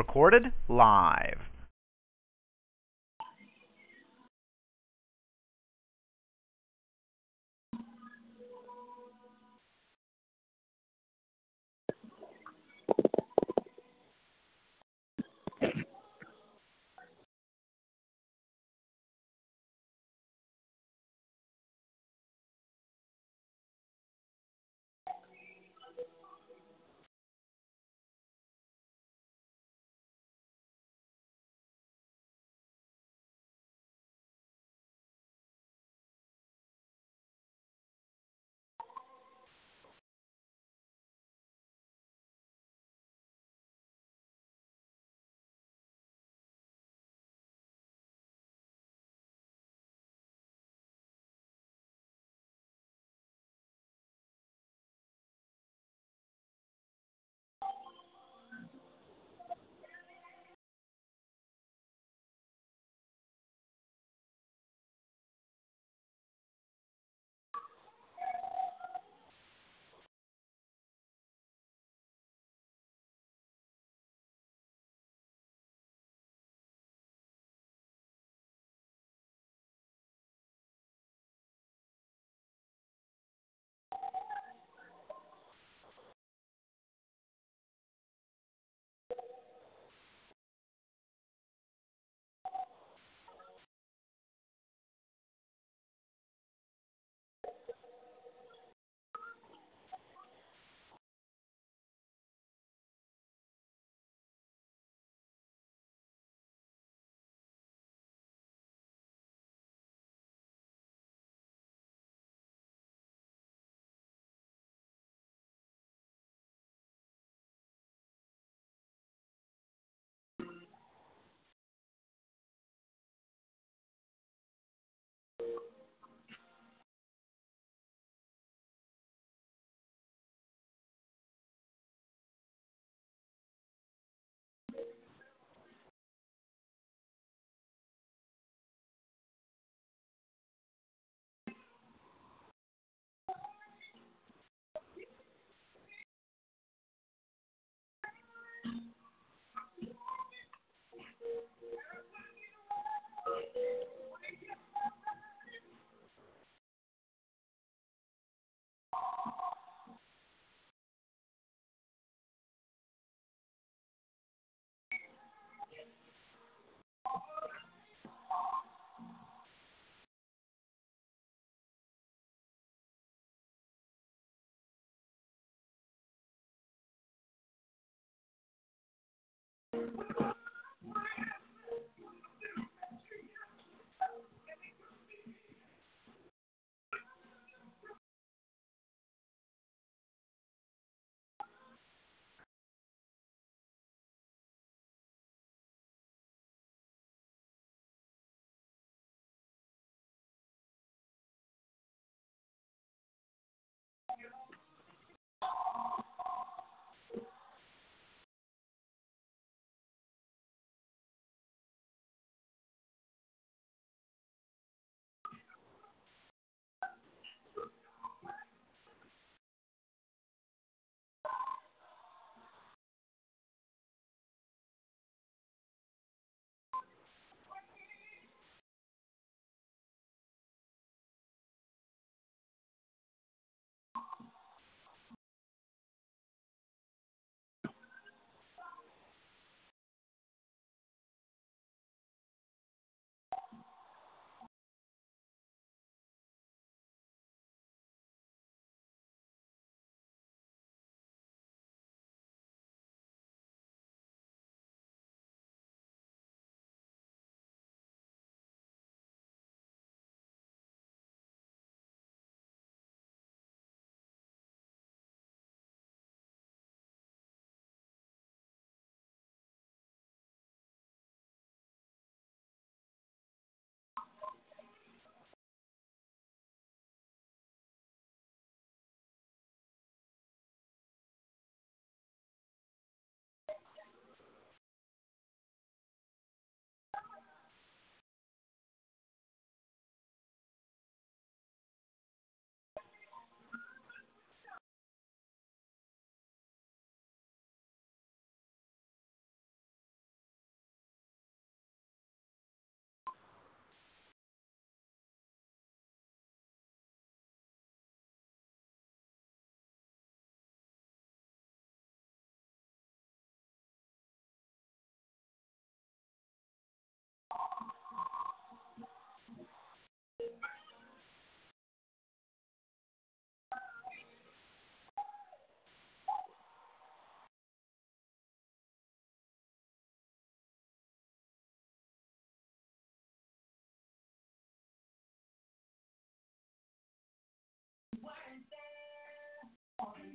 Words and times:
Recorded 0.00 0.50
live. 0.66 1.49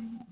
Mm-hmm. 0.00 0.29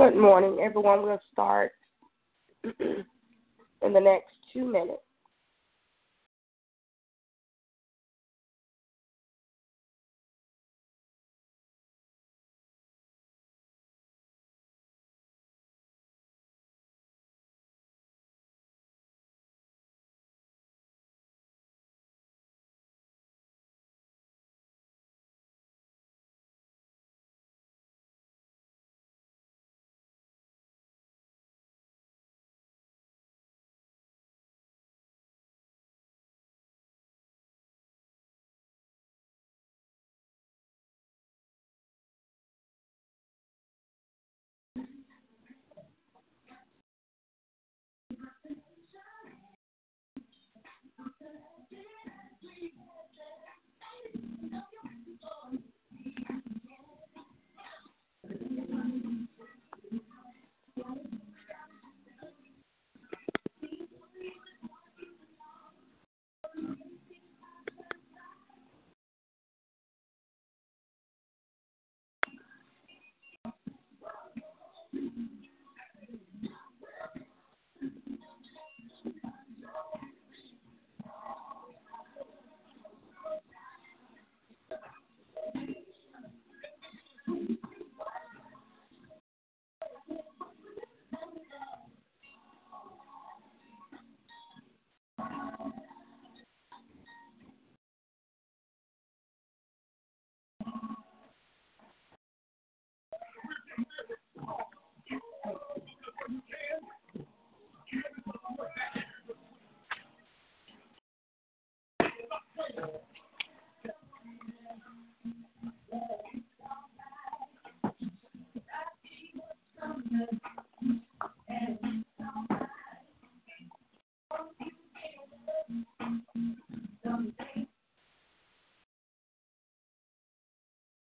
Good 0.00 0.16
morning, 0.16 0.60
everyone. 0.62 1.02
We'll 1.02 1.20
start 1.30 1.72
in 2.64 3.04
the 3.82 4.00
next 4.00 4.30
two 4.50 4.64
minutes. 4.64 5.02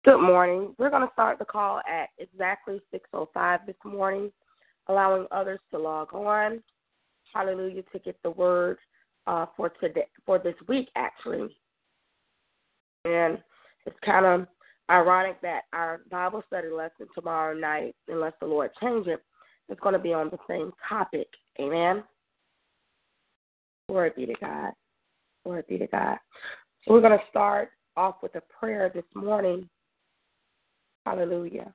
Good 0.06 0.22
morning. 0.22 0.76
We're 0.78 0.92
going 0.92 1.02
to 1.02 1.12
start 1.14 1.40
the 1.40 1.46
call 1.46 1.80
at 1.80 2.10
exactly 2.20 2.80
6:05 2.94 3.66
this 3.66 3.76
morning, 3.84 4.32
allowing 4.88 5.26
others 5.32 5.60
to 5.72 5.80
log 5.80 6.14
on. 6.14 6.62
Hallelujah 7.34 7.82
to 7.92 8.00
get 8.00 8.16
the 8.22 8.30
word 8.30 8.78
uh, 9.28 9.48
for 9.58 9.70
today 9.82 10.08
for 10.26 10.40
this 10.40 10.56
week 10.68 10.90
actually. 10.96 11.58
And 13.06 13.38
it's 13.86 13.98
kind 14.04 14.26
of 14.26 14.48
ironic 14.90 15.42
that 15.42 15.64
our 15.74 16.02
Bible 16.12 16.44
study 16.48 16.70
lesson 16.70 17.08
tomorrow 17.14 17.58
night, 17.58 17.96
unless 18.08 18.34
the 18.40 18.48
Lord 18.48 18.72
change 18.82 19.08
it, 19.08 19.22
is 19.70 19.78
going 19.82 19.94
to 19.94 20.00
be 20.00 20.14
on 20.14 20.30
the 20.30 20.38
same 20.48 20.72
topic. 20.88 21.28
Amen. 21.60 22.04
Glory 23.88 24.12
be 24.16 24.26
to 24.26 24.34
God. 24.42 24.72
Glory 25.44 25.64
be 25.70 25.78
to 25.78 25.88
God. 25.88 26.18
So 26.84 26.94
we're 26.94 27.02
going 27.02 27.18
to 27.18 27.26
start 27.30 27.70
off 27.96 28.16
with 28.22 28.36
a 28.36 28.42
prayer 28.60 28.92
this 28.94 29.06
morning 29.16 29.70
Hallelujah. 31.06 31.72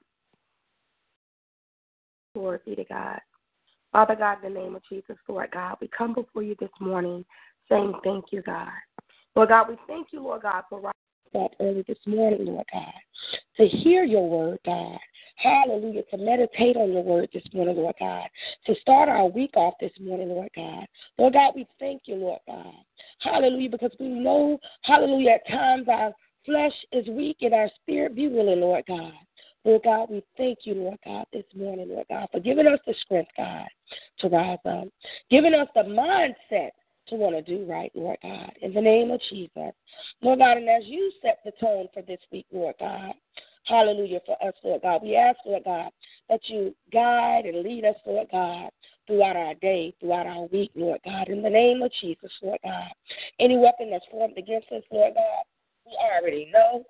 Glory 2.35 2.59
be 2.67 2.75
to 2.75 2.85
God. 2.85 3.21
Father 3.93 4.17
God, 4.17 4.45
in 4.45 4.53
the 4.53 4.61
name 4.61 4.75
of 4.75 4.83
Jesus, 4.89 5.17
Lord 5.29 5.51
God, 5.53 5.77
we 5.81 5.89
come 5.97 6.15
before 6.15 6.43
you 6.43 6.57
this 6.59 6.71
morning 6.81 7.25
saying 7.69 7.93
thank 8.03 8.27
you, 8.33 8.43
God. 8.43 8.71
Lord 9.37 9.51
God, 9.51 9.69
we 9.69 9.77
thank 9.87 10.09
you, 10.13 10.23
Lord 10.23 10.43
God, 10.43 10.65
for 10.69 10.81
up 11.39 11.53
early 11.61 11.85
this 11.87 11.99
morning, 12.07 12.45
Lord 12.45 12.67
God, 12.73 12.93
to 13.57 13.67
hear 13.67 14.05
your 14.05 14.29
word, 14.29 14.59
God. 14.65 14.99
Hallelujah. 15.37 16.03
To 16.11 16.19
meditate 16.19 16.77
on 16.77 16.93
your 16.93 17.03
word 17.03 17.31
this 17.33 17.45
morning, 17.55 17.77
Lord 17.77 17.95
God. 17.99 18.29
To 18.67 18.75
start 18.81 19.09
our 19.09 19.27
week 19.27 19.53
off 19.57 19.75
this 19.81 19.93
morning, 19.99 20.29
Lord 20.29 20.51
God. 20.55 20.85
Lord 21.19 21.33
God, 21.33 21.53
we 21.57 21.67
thank 21.79 22.03
you, 22.05 22.17
Lord 22.17 22.41
God. 22.47 22.75
Hallelujah, 23.21 23.71
because 23.71 23.93
we 23.99 24.09
know, 24.09 24.59
hallelujah, 24.83 25.33
at 25.33 25.49
times 25.49 25.87
our 25.89 26.13
flesh 26.45 26.73
is 26.93 27.07
weak 27.09 27.39
and 27.41 27.55
our 27.55 27.71
spirit 27.81 28.15
be 28.15 28.29
willing, 28.29 28.61
Lord 28.61 28.85
God. 28.87 29.13
Lord 29.65 29.83
God, 29.85 30.09
we 30.11 30.23
thank 30.37 30.61
you, 30.65 30.75
Lord 30.75 30.99
God, 31.05 31.27
this 31.33 31.45
morning, 31.55 31.89
Lord 31.89 32.07
God, 32.09 32.29
for 32.33 32.41
giving 32.41 32.67
us 32.67 32.81
the 32.87 32.95
strength, 33.03 33.31
God, 33.37 33.67
to 34.21 34.29
rise 34.29 34.59
up, 34.65 34.89
giving 35.31 35.55
us 35.55 35.69
the 35.75 35.83
mindset 35.83 36.71
to 37.11 37.17
want 37.17 37.35
to 37.35 37.43
do 37.43 37.65
right, 37.65 37.93
Lord 37.95 38.19
God, 38.23 38.53
in 38.63 38.73
the 38.73 38.81
name 38.81 39.11
of 39.11 39.21
Jesus. 39.29 39.73
Lord 40.23 40.39
God, 40.39 40.57
and 40.57 40.69
as 40.69 40.85
you 40.87 41.13
set 41.23 41.39
the 41.45 41.53
tone 41.61 41.89
for 41.93 42.03
this 42.03 42.21
week, 42.33 42.47
Lord 42.53 42.75
God, 42.81 43.13
hallelujah, 43.65 44.21
for 44.25 44.37
us, 44.47 44.55
Lord 44.65 44.83
God, 44.83 45.03
we 45.03 45.17
ask, 45.17 45.39
Lord 45.45 45.65
God, 45.65 45.91
that 46.29 46.41
you 46.47 46.75
guide 46.93 47.45
and 47.45 47.63
lead 47.63 47.85
us, 47.85 47.97
Lord 48.07 48.29
God, 48.33 48.71
throughout 49.07 49.37
our 49.37 49.55
day, 49.55 49.95
throughout 50.01 50.27
our 50.27 50.47
week, 50.47 50.71
Lord 50.75 51.01
God, 51.05 51.29
in 51.29 51.43
the 51.43 51.51
name 51.51 51.83
of 51.83 51.91
Jesus, 52.01 52.31
Lord 52.43 52.61
God. 52.65 52.91
Any 53.39 53.57
weapon 53.59 53.91
that's 53.91 54.05
formed 54.11 54.39
against 54.39 54.71
us, 54.73 54.83
Lord 54.91 55.15
God, 55.15 55.45
we 55.87 55.97
already 56.01 56.51
know 56.53 56.85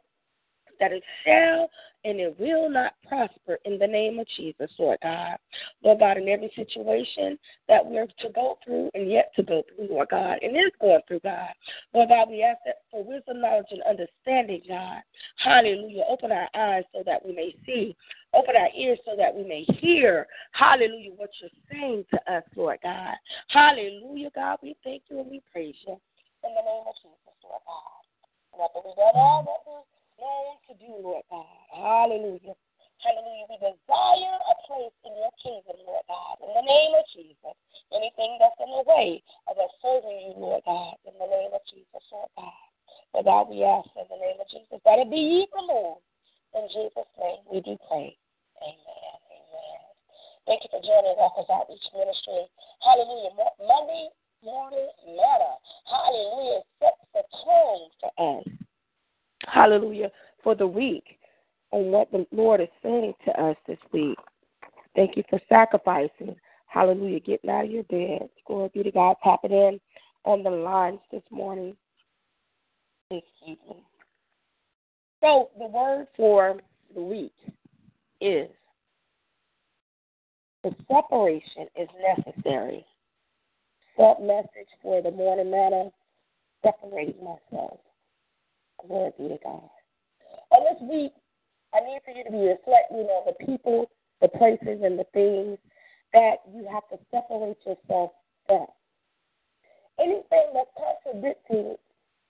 that 0.81 0.93
it 0.93 1.03
shall 1.25 1.69
and 2.05 2.19
it 2.19 2.39
will 2.39 2.71
not 2.71 2.95
prosper 3.07 3.59
in 3.65 3.79
the 3.79 3.87
name 3.87 4.19
of 4.19 4.27
Jesus, 4.37 4.71
Lord 4.79 4.99
God. 5.03 5.37
Lord 5.85 5.99
God, 5.99 6.17
in 6.17 6.29
every 6.29 6.51
situation 6.57 7.39
that 7.69 7.85
we're 7.85 8.07
to 8.07 8.29
go 8.35 8.59
through 8.65 8.91
and 8.95 9.11
yet 9.11 9.33
to 9.37 9.43
go 9.43 9.63
through, 9.69 9.89
Lord 9.91 10.09
God, 10.11 10.39
and 10.41 10.57
is 10.57 10.73
going 10.81 11.01
through, 11.07 11.21
God. 11.21 11.51
Lord 11.93 12.09
God, 12.09 12.31
we 12.31 12.43
ask 12.43 12.59
that 12.65 12.77
for 12.91 13.05
wisdom, 13.05 13.43
knowledge, 13.43 13.67
and 13.71 13.83
understanding, 13.83 14.63
God. 14.67 15.03
Hallelujah. 15.37 16.05
Open 16.09 16.33
our 16.33 16.49
eyes 16.55 16.85
so 16.95 17.03
that 17.05 17.25
we 17.25 17.35
may 17.35 17.55
see. 17.67 17.95
Open 18.33 18.55
our 18.57 18.71
ears 18.77 18.99
so 19.05 19.13
that 19.17 19.35
we 19.35 19.45
may 19.45 19.65
hear. 19.81 20.27
Hallelujah. 20.53 21.11
What 21.17 21.31
you're 21.41 21.51
saying 21.71 22.07
to 22.15 22.33
us, 22.33 22.45
Lord 22.57 22.79
God. 22.83 23.15
Hallelujah, 23.49 24.31
God. 24.35 24.59
We 24.63 24.75
thank 24.85 25.03
you 25.11 25.21
and 25.21 25.31
we 25.31 25.43
praise 25.53 25.75
you. 25.87 26.01
In 26.45 26.55
the 26.55 26.63
name 26.65 26.85
of 26.89 26.95
Jesus, 27.03 27.37
Lord 27.45 27.61
God. 27.67 28.01
And 28.53 28.97
done 28.97 29.13
all 29.15 29.45
that 29.45 29.71
we're 29.71 30.00
known 30.21 30.61
to 30.69 30.73
do, 30.77 30.93
Lord 31.01 31.25
God. 31.33 31.59
Hallelujah. 31.73 32.55
Hallelujah. 33.01 33.49
We 33.49 33.57
desire 33.65 34.37
a 34.37 34.55
place 34.69 34.97
in 35.09 35.13
your 35.17 35.33
kingdom, 35.41 35.81
Lord 35.89 36.05
God. 36.05 36.37
In 36.45 36.53
the 36.53 36.67
name 36.69 36.93
of 36.93 37.05
Jesus. 37.11 37.57
Anything 37.91 38.37
that's 38.39 38.61
in 38.61 38.71
the 38.71 38.85
way 38.87 39.25
of 39.49 39.57
us 39.57 39.73
serving 39.81 40.31
you, 40.31 40.37
Lord 40.37 40.63
God. 40.69 41.01
In 41.09 41.17
the 41.17 41.27
name 41.27 41.51
of 41.57 41.65
Jesus, 41.67 42.05
Lord 42.13 42.31
God. 42.37 42.65
Lord 43.17 43.27
God, 43.27 43.45
we 43.51 43.65
ask 43.65 43.89
in 43.97 44.07
the 44.07 44.21
name 44.21 44.39
of 44.39 44.47
Jesus 44.53 44.79
that 44.85 45.01
it 45.01 45.11
be 45.11 45.49
removed. 45.57 46.05
In 46.55 46.69
Jesus' 46.71 47.13
name 47.19 47.41
we 47.49 47.65
do 47.65 47.75
pray. 47.89 48.15
Amen. 48.61 49.17
Amen. 49.33 49.83
Thank 50.47 50.63
you 50.63 50.71
for 50.71 50.85
joining 50.85 51.17
Walkers 51.17 51.49
Outreach 51.49 51.89
Ministry. 51.97 52.45
Hallelujah. 52.85 53.33
Monday 53.65 54.13
morning 54.45 54.89
manna. 55.09 55.53
Hallelujah. 55.89 56.61
Sets 56.79 57.03
the 57.17 57.25
tone 57.33 57.89
for 57.99 58.13
us. 58.19 58.45
Hallelujah. 59.61 60.11
For 60.43 60.55
the 60.55 60.67
week 60.67 61.19
and 61.73 61.93
what 61.93 62.11
the 62.13 62.27
Lord 62.33 62.63
is 62.63 62.69
saying 62.83 63.13
to 63.27 63.31
us 63.43 63.57
this 63.69 63.77
week. 63.93 64.17
Thank 64.97 65.19
you 65.19 65.23
for 65.29 65.39
sacrificing. 65.51 66.35
Hallelujah. 66.67 67.21
Getting 67.21 67.51
out 67.51 67.67
of 67.67 67.71
your 67.71 67.83
bed. 67.83 68.31
Glory 68.47 68.71
be 68.73 68.83
to 68.85 68.91
God. 68.91 69.17
Tapping 69.23 69.53
in 69.53 69.79
on 70.25 70.43
the 70.43 70.51
lines 70.51 71.01
this 71.13 71.23
morning. 71.31 71.77
Excuse 73.11 73.59
me. 73.69 73.85
So 75.21 75.51
the 75.59 75.67
word 75.67 76.07
for 76.17 76.57
the 76.95 77.03
week 77.03 77.35
is 78.23 78.49
The 80.65 80.75
separation 80.91 81.67
is 81.79 81.89
necessary. 82.17 82.87
Sub 83.95 84.21
message 84.21 84.71
for 84.83 85.03
the 85.03 85.11
morning 85.11 85.51
manna 85.51 85.91
separate 86.65 87.23
myself. 87.23 87.81
Glory 88.87 89.13
be 89.19 89.29
to 89.29 89.39
God. 89.43 89.69
On 90.51 90.65
this 90.65 90.81
week, 90.83 91.13
I 91.75 91.81
need 91.81 92.01
for 92.05 92.11
you 92.11 92.25
to 92.25 92.31
be 92.31 92.49
reflecting 92.49 93.07
on 93.07 93.27
the 93.27 93.45
people, 93.45 93.91
the 94.21 94.29
places, 94.29 94.83
and 94.83 94.99
the 94.99 95.07
things 95.13 95.59
that 96.13 96.37
you 96.53 96.67
have 96.71 96.89
to 96.91 96.99
separate 97.11 97.59
yourself 97.65 98.11
from. 98.47 98.67
Anything 99.99 100.51
that's 100.55 100.71
contradicting 100.77 101.77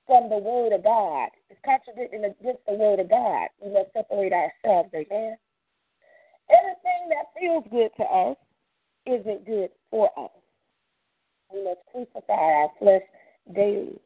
from 0.07 0.29
the 0.29 0.39
Word 0.39 0.73
of 0.73 0.85
God 0.85 1.29
is 1.51 1.57
contradicting 1.65 2.25
against 2.25 2.67
the 2.67 2.75
Word 2.75 3.01
of 3.01 3.09
God. 3.09 3.49
We 3.63 3.73
must 3.73 3.93
separate 3.93 4.33
ourselves, 4.33 4.91
amen? 4.93 5.37
Everything 6.51 7.03
that 7.11 7.31
feels 7.39 7.65
good 7.71 7.91
to 7.97 8.05
us 8.05 8.37
isn't 9.07 9.47
good 9.47 9.71
for 9.91 10.11
us. 10.19 10.31
We 11.53 11.65
must 11.65 11.81
crucify 11.93 12.33
our 12.33 12.71
flesh 12.79 13.03
daily 13.55 13.99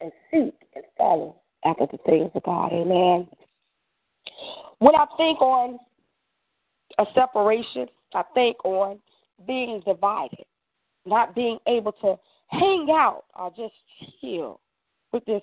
and 0.00 0.12
seek 0.30 0.54
and 0.74 0.84
follow 0.96 1.36
after 1.64 1.86
the 1.90 1.98
things 2.06 2.30
of 2.34 2.42
God. 2.42 2.72
Amen. 2.72 3.28
When 4.78 4.94
I 4.94 5.06
think 5.16 5.40
on 5.40 5.78
a 6.98 7.04
separation, 7.14 7.86
I 8.14 8.22
think 8.34 8.64
on 8.64 8.98
being 9.46 9.82
divided, 9.86 10.44
not 11.06 11.34
being 11.34 11.58
able 11.66 11.92
to 11.92 12.16
hang 12.48 12.88
out 12.90 13.24
or 13.38 13.50
just 13.56 13.74
chill 14.20 14.60
with 15.12 15.24
this 15.24 15.42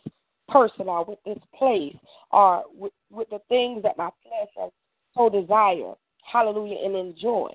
person 0.49 0.87
or 0.87 1.05
with 1.05 1.19
this 1.25 1.39
place 1.57 1.95
or 2.31 2.63
with, 2.73 2.93
with 3.11 3.29
the 3.29 3.39
things 3.49 3.83
that 3.83 3.97
my 3.97 4.09
flesh 4.23 4.49
has 4.57 4.71
so 5.15 5.29
desire. 5.29 5.93
Hallelujah, 6.31 6.77
and 6.83 6.95
enjoy. 6.95 7.49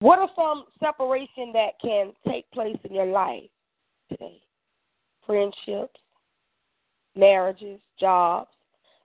What 0.00 0.18
are 0.18 0.30
some 0.34 0.64
separation 0.80 1.52
that 1.52 1.78
can 1.80 2.12
take 2.26 2.50
place 2.50 2.78
in 2.84 2.94
your 2.94 3.06
life 3.06 3.50
today? 4.10 4.40
Friendships, 5.26 6.00
marriages, 7.16 7.80
jobs, 7.98 8.50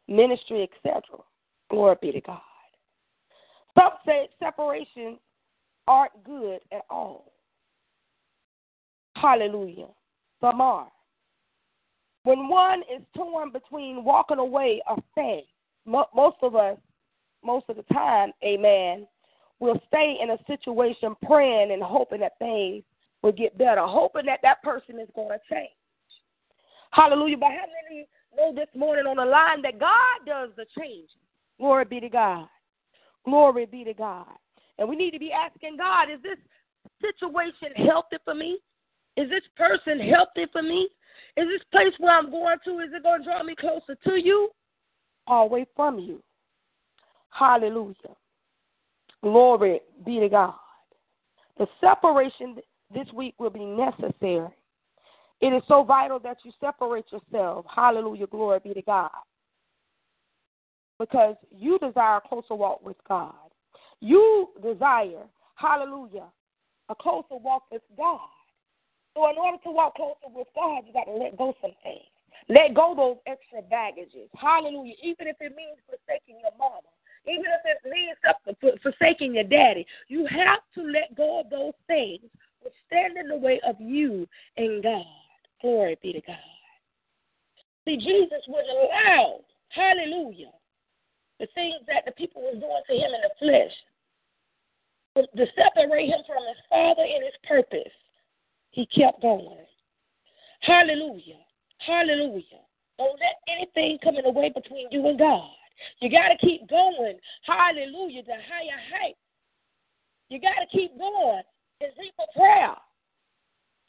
ministry, 0.07 0.63
etc. 0.63 1.01
Glory 1.69 1.95
be 2.01 2.11
to 2.13 2.21
God. 2.21 2.39
Some 3.77 3.91
say 4.05 4.29
separations 4.39 5.19
aren't 5.87 6.23
good 6.23 6.59
at 6.71 6.83
all. 6.89 7.31
Hallelujah. 9.15 9.87
Some 10.41 10.61
are. 10.61 10.89
When 12.23 12.49
one 12.49 12.81
is 12.93 13.01
torn 13.15 13.51
between 13.51 14.03
walking 14.03 14.39
away 14.39 14.81
or 14.87 14.97
staying, 15.13 15.45
most 15.85 16.37
of 16.41 16.55
us, 16.55 16.77
most 17.43 17.65
of 17.69 17.77
the 17.77 17.93
time, 17.93 18.31
amen, 18.43 19.07
will 19.59 19.79
stay 19.87 20.17
in 20.21 20.31
a 20.31 20.37
situation 20.45 21.15
praying 21.25 21.71
and 21.71 21.81
hoping 21.81 22.19
that 22.19 22.37
things 22.37 22.83
will 23.21 23.31
get 23.31 23.57
better, 23.57 23.81
hoping 23.85 24.25
that 24.25 24.41
that 24.43 24.61
person 24.61 24.99
is 24.99 25.07
going 25.15 25.29
to 25.29 25.39
change. 25.49 25.69
Hallelujah. 26.91 27.37
But 27.37 27.49
how 27.49 27.65
many 27.89 28.07
know 28.35 28.53
this 28.53 28.69
morning 28.75 29.05
on 29.05 29.17
the 29.17 29.25
line 29.25 29.61
that 29.63 29.79
God 29.79 30.25
does 30.25 30.49
the 30.55 30.65
changing? 30.77 31.07
Glory 31.59 31.85
be 31.85 31.99
to 31.99 32.09
God. 32.09 32.47
Glory 33.25 33.65
be 33.65 33.83
to 33.83 33.93
God. 33.93 34.27
And 34.77 34.87
we 34.87 34.95
need 34.95 35.11
to 35.11 35.19
be 35.19 35.31
asking 35.31 35.77
God, 35.77 36.09
is 36.09 36.21
this 36.21 36.37
situation 37.01 37.85
healthy 37.85 38.17
for 38.23 38.35
me? 38.35 38.59
Is 39.15 39.29
this 39.29 39.43
person 39.55 39.99
healthy 39.99 40.45
for 40.51 40.61
me? 40.61 40.87
Is 41.35 41.47
this 41.47 41.61
place 41.71 41.93
where 41.99 42.17
I'm 42.17 42.31
going 42.31 42.57
to, 42.65 42.79
is 42.79 42.89
it 42.93 43.03
going 43.03 43.21
to 43.21 43.25
draw 43.25 43.43
me 43.43 43.55
closer 43.59 43.95
to 44.05 44.21
you 44.21 44.49
or 45.27 45.41
away 45.41 45.65
from 45.75 45.99
you? 45.99 46.21
Hallelujah. 47.29 48.15
Glory 49.23 49.81
be 50.05 50.19
to 50.19 50.29
God. 50.29 50.53
The 51.57 51.67
separation 51.81 52.57
this 52.93 53.07
week 53.13 53.33
will 53.39 53.49
be 53.49 53.65
necessary. 53.65 54.49
It 55.39 55.53
is 55.53 55.61
so 55.67 55.83
vital 55.83 56.19
that 56.19 56.37
you 56.43 56.51
separate 56.59 57.05
yourself. 57.11 57.65
Hallelujah. 57.73 58.27
Glory 58.27 58.59
be 58.63 58.73
to 58.73 58.81
God. 58.81 59.11
Because 60.99 61.35
you 61.51 61.77
desire 61.77 62.17
a 62.17 62.21
closer 62.27 62.55
walk 62.55 62.83
with 62.83 62.97
God. 63.07 63.35
You 63.99 64.49
desire, 64.61 65.25
hallelujah, 65.55 66.25
a 66.89 66.95
closer 66.95 67.37
walk 67.37 67.63
with 67.71 67.81
God. 67.95 68.29
So, 69.15 69.29
in 69.29 69.37
order 69.37 69.57
to 69.63 69.71
walk 69.71 69.95
closer 69.95 70.31
with 70.33 70.47
God, 70.55 70.83
you 70.85 70.93
got 70.93 71.05
to 71.05 71.17
let 71.17 71.37
go 71.37 71.55
some 71.61 71.71
things. 71.83 72.05
Let 72.49 72.75
go 72.75 72.93
those 72.95 73.17
extra 73.25 73.61
baggages. 73.63 74.29
Hallelujah. 74.37 74.93
Even 75.01 75.27
if 75.27 75.35
it 75.39 75.55
means 75.55 75.77
forsaking 75.85 76.39
your 76.41 76.51
mama, 76.57 76.81
even 77.25 77.45
if 77.45 77.61
it 77.65 77.89
means 77.89 78.79
forsaking 78.81 79.35
your 79.35 79.43
daddy, 79.43 79.85
you 80.07 80.25
have 80.27 80.59
to 80.75 80.83
let 80.83 81.15
go 81.15 81.41
of 81.41 81.49
those 81.49 81.73
things 81.87 82.21
which 82.61 82.73
stand 82.85 83.17
in 83.17 83.27
the 83.27 83.35
way 83.35 83.59
of 83.67 83.75
you 83.79 84.27
and 84.55 84.83
God. 84.83 85.03
Glory 85.61 85.97
be 86.01 86.13
to 86.13 86.21
God. 86.21 86.37
See, 87.85 87.97
Jesus 87.97 88.43
was 88.47 88.65
allowed, 88.69 89.41
hallelujah, 89.69 90.51
the 91.39 91.47
things 91.55 91.81
that 91.87 92.03
the 92.05 92.11
people 92.11 92.41
were 92.43 92.59
doing 92.59 92.83
to 92.87 92.93
him 92.93 93.11
in 93.13 93.21
the 93.21 93.31
flesh, 93.39 93.71
to 95.15 95.45
separate 95.55 96.07
him 96.09 96.19
from 96.27 96.43
his 96.47 96.57
Father 96.69 97.01
and 97.01 97.23
his 97.23 97.33
purpose. 97.47 97.93
He 98.71 98.85
kept 98.85 99.21
going. 99.21 99.65
Hallelujah. 100.61 101.41
Hallelujah. 101.79 102.61
Don't 102.97 103.19
let 103.19 103.37
anything 103.47 103.97
come 104.03 104.17
in 104.17 104.25
the 104.25 104.31
way 104.31 104.51
between 104.53 104.87
you 104.91 105.07
and 105.07 105.17
God. 105.17 105.49
You 106.01 106.09
got 106.09 106.29
to 106.29 106.37
keep 106.37 106.67
going. 106.69 107.17
Hallelujah. 107.45 108.23
To 108.23 108.31
higher 108.31 108.81
heights. 108.93 109.17
You 110.29 110.41
got 110.41 110.59
to 110.59 110.67
keep 110.77 110.97
going 110.97 111.43
and 111.81 111.91
deeper 111.95 112.27
prayer. 112.35 112.75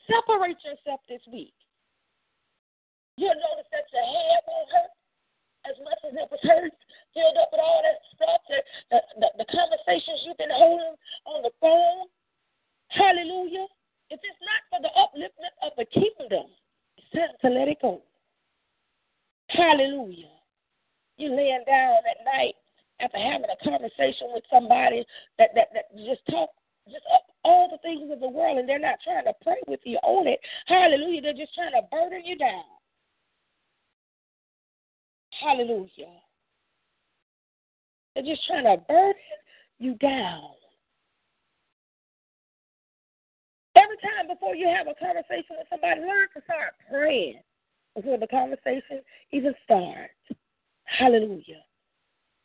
Separate 0.07 0.57
yourself 0.64 1.00
this 1.09 1.20
week. 1.31 1.52
You'll 3.18 3.35
notice 3.35 3.66
that 3.74 3.90
your 3.90 4.07
head 4.07 4.46
won't 4.46 4.70
hurt 4.70 4.94
as 5.66 5.76
much 5.83 5.98
as 6.07 6.14
it 6.14 6.28
was 6.31 6.38
hurt, 6.46 6.70
filled 7.11 7.35
up 7.42 7.50
with 7.50 7.59
all 7.59 7.83
that 7.83 7.98
stuff, 8.14 8.40
the, 8.46 8.59
the, 8.94 8.98
the, 9.18 9.28
the 9.42 9.48
conversations 9.50 10.22
you've 10.22 10.38
been 10.38 10.54
holding 10.54 10.94
on 11.26 11.42
the 11.42 11.50
phone. 11.59 12.07
Hallelujah. 12.94 13.66
If 14.14 14.22
it's 14.22 14.42
not 14.46 14.62
for 14.70 14.81
the 14.81 14.92
upliftment 14.94 15.54
of 15.66 15.74
the 15.74 15.85
kingdom, 15.90 16.46
it's 16.96 17.11
time 17.11 17.35
to 17.42 17.50
let 17.50 17.66
it 17.66 17.83
go. 17.83 18.07
Hallelujah. 19.50 20.31
You're 21.18 21.35
laying 21.35 21.66
down 21.66 21.98
at 22.07 22.22
night 22.22 22.54
after 23.02 23.18
having 23.18 23.50
a 23.50 23.59
conversation 23.66 24.31
with 24.31 24.46
somebody 24.46 25.04
that, 25.42 25.50
that, 25.59 25.74
that 25.74 25.90
just 26.07 26.22
talk 26.31 26.50
just 26.87 27.04
up 27.12 27.26
all 27.44 27.68
the 27.68 27.83
things 27.83 28.11
of 28.12 28.20
the 28.20 28.28
world 28.28 28.59
and 28.59 28.68
they're 28.68 28.78
not 28.78 29.02
trying 29.02 29.24
to 29.24 29.35
pray 29.42 29.61
with 29.66 29.81
you 29.85 29.98
on 30.07 30.26
it. 30.26 30.40
Hallelujah. 30.66 31.20
They're 31.20 31.37
just 31.37 31.54
trying 31.54 31.74
to 31.74 31.83
burden 31.90 32.24
you 32.24 32.38
down. 32.38 32.78
Hallelujah. 35.40 36.18
They're 38.14 38.24
just 38.24 38.46
trying 38.46 38.64
to 38.64 38.83
burden 38.88 39.14
you 39.79 39.94
down. 39.94 40.51
Every 43.77 43.96
time 43.98 44.27
before 44.27 44.57
you 44.57 44.66
have 44.66 44.88
a 44.88 44.94
conversation 44.98 45.57
with 45.57 45.68
somebody, 45.70 46.01
learn 46.01 46.27
to 46.35 46.42
start 46.42 46.74
praying 46.90 47.40
before 47.94 48.18
the 48.18 48.27
conversation 48.27 49.03
even 49.31 49.55
starts. 49.64 50.12
Hallelujah. 50.85 51.62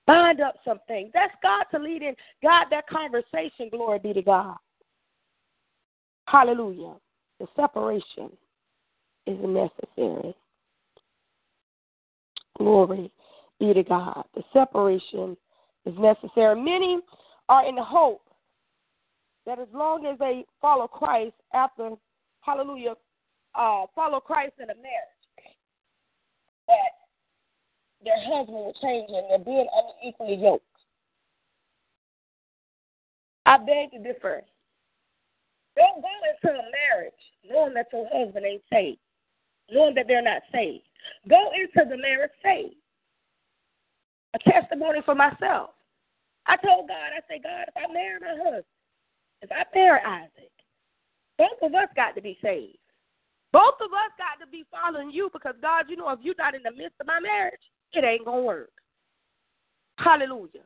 Bind 0.06 0.42
up 0.42 0.56
some 0.66 0.80
things. 0.88 1.12
That's 1.14 1.34
God 1.42 1.64
to 1.72 1.80
lead 1.80 2.04
in. 2.04 2.16
God, 2.44 2.66
that 2.70 2.88
conversation, 2.88 3.70
glory 3.72 4.00
be 4.00 4.14
to 4.14 4.22
God. 4.22 4.58
Hallelujah. 6.28 6.96
The 7.40 7.48
separation 7.56 8.30
is 9.26 9.38
necessary. 9.40 10.36
Glory 12.58 13.12
be 13.60 13.74
to 13.74 13.84
God. 13.84 14.24
The 14.36 14.44
separation 14.54 15.38
is 15.86 15.94
necessary. 15.98 16.56
Many 16.62 17.00
are 17.50 17.68
in 17.68 17.78
hope 17.78 18.22
that 19.46 19.60
as 19.60 19.68
long 19.74 20.06
as 20.06 20.18
they 20.20 20.46
follow 20.62 20.88
Christ 20.88 21.36
after, 21.54 21.92
hallelujah, 22.42 22.96
uh, 23.56 23.86
follow 23.94 24.20
Christ 24.20 24.54
in 24.58 24.70
a 24.70 24.76
marriage, 24.76 25.48
that 26.68 26.76
their 28.04 28.22
husband 28.24 28.58
will 28.58 28.76
change 28.82 29.10
and 29.10 29.26
they're 29.30 29.40
being 29.40 29.68
unequally 30.02 30.36
yoked. 30.36 30.66
I 33.46 33.58
beg 33.58 33.92
to 33.92 34.00
differ. 34.00 34.42
Don't 35.76 36.02
go 36.02 36.08
into 36.48 36.60
a 36.60 36.64
marriage 36.72 37.14
knowing 37.50 37.74
that 37.74 37.88
your 37.92 38.08
husband 38.14 38.46
ain't 38.46 38.62
saved, 38.72 39.00
knowing 39.72 39.96
that 39.96 40.08
they're 40.08 40.22
not 40.22 40.42
saved. 40.52 40.84
Go 41.30 41.52
into 41.56 41.90
the 41.90 41.98
marriage 41.98 42.32
saved. 42.44 42.76
A 44.34 44.40
testimony 44.50 45.00
for 45.06 45.16
myself. 45.16 45.72
I 46.48 46.58
told 46.58 46.88
God, 46.88 47.14
I 47.16 47.22
said, 47.30 47.44
God, 47.44 47.66
if 47.68 47.76
I 47.78 47.92
marry 47.92 48.20
my 48.20 48.36
husband, 48.44 48.66
if 49.42 49.52
I 49.52 49.64
marry 49.74 50.00
Isaac, 50.06 50.52
both 51.38 51.62
of 51.62 51.74
us 51.74 51.88
got 51.96 52.16
to 52.16 52.22
be 52.22 52.38
saved. 52.42 52.78
Both 53.52 53.76
of 53.82 53.94
us 53.94 54.12
got 54.18 54.44
to 54.44 54.50
be 54.52 54.66
following 54.72 55.12
you 55.12 55.30
because, 55.32 55.54
God, 55.62 55.86
you 55.88 55.96
know, 55.96 56.10
if 56.10 56.20
you're 56.24 56.36
not 56.38 56.56
in 56.56 56.64
the 56.64 56.72
midst 56.72 57.00
of 57.00 57.08
my 57.08 57.20
marriage, 57.20 57.62
it 57.94 58.04
ain't 58.04 58.26
to 58.26 58.32
work. 58.32 58.72
Hallelujah. 60.00 60.66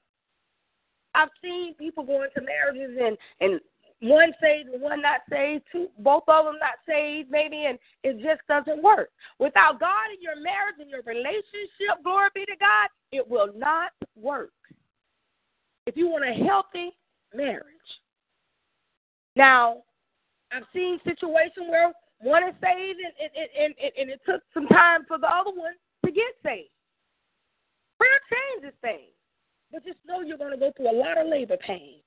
I've 1.14 1.30
seen 1.44 1.74
people 1.76 2.06
go 2.06 2.24
into 2.24 2.42
marriages 2.42 2.98
and 3.02 3.18
and 3.42 3.60
one 4.02 4.32
saved 4.42 4.70
and 4.70 4.82
one 4.82 5.02
not 5.02 5.22
saved, 5.30 5.64
two 5.72 5.88
both 6.00 6.24
of 6.28 6.46
them 6.46 6.56
not 6.60 6.76
saved, 6.88 7.30
maybe, 7.32 7.66
and 7.66 7.80
it 8.04 8.22
just 8.22 8.46
doesn't 8.48 8.84
work. 8.84 9.10
Without 9.40 9.80
God 9.80 10.12
in 10.14 10.22
your 10.22 10.40
marriage 10.42 10.76
and 10.80 10.90
your 10.90 11.02
relationship, 11.02 12.04
glory 12.04 12.30
be 12.36 12.46
to 12.46 12.56
God, 12.60 12.90
it 13.12 13.28
will 13.28 13.50
not 13.56 13.92
work. 14.16 14.52
If 15.88 15.98
you 15.98 16.08
want 16.10 16.26
a 16.26 16.46
healthy 16.46 16.96
marriage. 17.34 17.64
Now, 19.36 19.84
I've 20.52 20.64
seen 20.74 21.00
situations 21.04 21.68
where 21.70 21.92
one 22.20 22.44
is 22.44 22.56
saved 22.62 23.00
and, 23.00 23.14
and, 23.22 23.50
and, 23.58 23.74
and, 23.82 23.92
and 24.00 24.10
it 24.10 24.22
took 24.26 24.42
some 24.54 24.68
time 24.68 25.06
for 25.08 25.18
the 25.18 25.28
other 25.28 25.52
one 25.52 25.74
to 26.06 26.12
get 26.12 26.34
saved. 26.44 26.70
Prayer 27.98 28.20
changes 28.30 28.78
things. 28.82 29.14
But 29.72 29.86
just 29.86 29.98
know 30.08 30.22
you're 30.22 30.38
going 30.38 30.52
to 30.52 30.58
go 30.58 30.72
through 30.76 30.92
a 30.92 30.98
lot 30.98 31.18
of 31.18 31.28
labor 31.28 31.58
pain. 31.58 32.00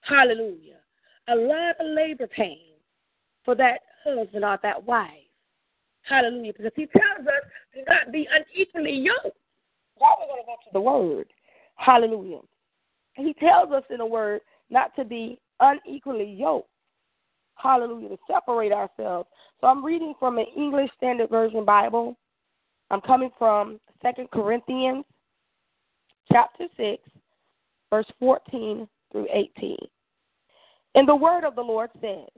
Hallelujah. 0.00 0.81
A 1.28 1.34
lot 1.34 1.76
of 1.80 1.86
labor 1.94 2.26
pain 2.26 2.58
for 3.44 3.54
that 3.54 3.80
husband 4.04 4.44
or 4.44 4.58
that 4.62 4.84
wife. 4.84 5.10
Hallelujah. 6.02 6.52
Because 6.56 6.72
he 6.74 6.86
tells 6.86 7.26
us 7.26 7.44
to 7.74 7.84
not 7.88 8.12
be 8.12 8.28
unequally 8.30 8.96
yoked. 8.96 9.36
Now 10.00 10.16
we're 10.20 10.26
going 10.26 10.42
to 10.42 10.46
go 10.46 10.56
to 10.64 10.72
the 10.72 10.80
word. 10.80 11.26
Hallelujah. 11.76 12.40
He 13.14 13.34
tells 13.34 13.70
us 13.72 13.84
in 13.90 13.98
the 13.98 14.06
word 14.06 14.40
not 14.70 14.94
to 14.96 15.04
be 15.04 15.38
unequally 15.60 16.32
yoked. 16.32 16.68
Hallelujah. 17.54 18.08
To 18.08 18.18
separate 18.26 18.72
ourselves. 18.72 19.28
So 19.60 19.68
I'm 19.68 19.84
reading 19.84 20.14
from 20.18 20.38
an 20.38 20.46
English 20.56 20.90
Standard 20.96 21.30
Version 21.30 21.64
Bible. 21.64 22.16
I'm 22.90 23.00
coming 23.00 23.30
from 23.38 23.78
Second 24.02 24.30
Corinthians 24.32 25.04
chapter 26.32 26.66
6, 26.76 27.02
verse 27.90 28.06
14 28.18 28.88
through 29.12 29.26
18. 29.32 29.76
And 30.94 31.08
the 31.08 31.16
word 31.16 31.44
of 31.44 31.54
the 31.54 31.62
Lord 31.62 31.90
says, 32.00 32.28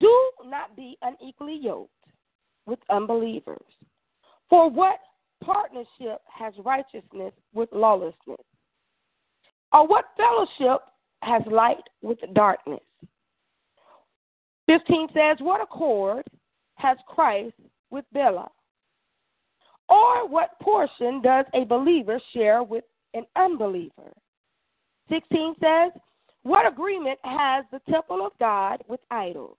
Do 0.00 0.30
not 0.44 0.76
be 0.76 0.96
unequally 1.02 1.58
yoked 1.60 1.90
with 2.66 2.78
unbelievers. 2.90 3.64
For 4.50 4.68
what 4.68 4.98
partnership 5.42 6.20
has 6.26 6.54
righteousness 6.64 7.32
with 7.52 7.68
lawlessness? 7.72 8.40
Or 9.72 9.86
what 9.86 10.06
fellowship 10.16 10.80
has 11.22 11.42
light 11.50 11.82
with 12.02 12.18
darkness? 12.34 12.80
15 14.66 15.08
says, 15.14 15.36
What 15.40 15.62
accord 15.62 16.24
has 16.76 16.96
Christ 17.06 17.54
with 17.90 18.04
Belial? 18.12 18.52
Or 19.88 20.26
what 20.26 20.58
portion 20.62 21.20
does 21.22 21.44
a 21.54 21.64
believer 21.64 22.20
share 22.32 22.62
with 22.62 22.84
an 23.12 23.24
unbeliever? 23.36 24.12
16 25.10 25.54
says, 25.60 25.92
What 26.44 26.66
agreement 26.66 27.18
has 27.24 27.64
the 27.72 27.80
temple 27.90 28.24
of 28.24 28.32
God 28.38 28.84
with 28.86 29.00
idols? 29.10 29.56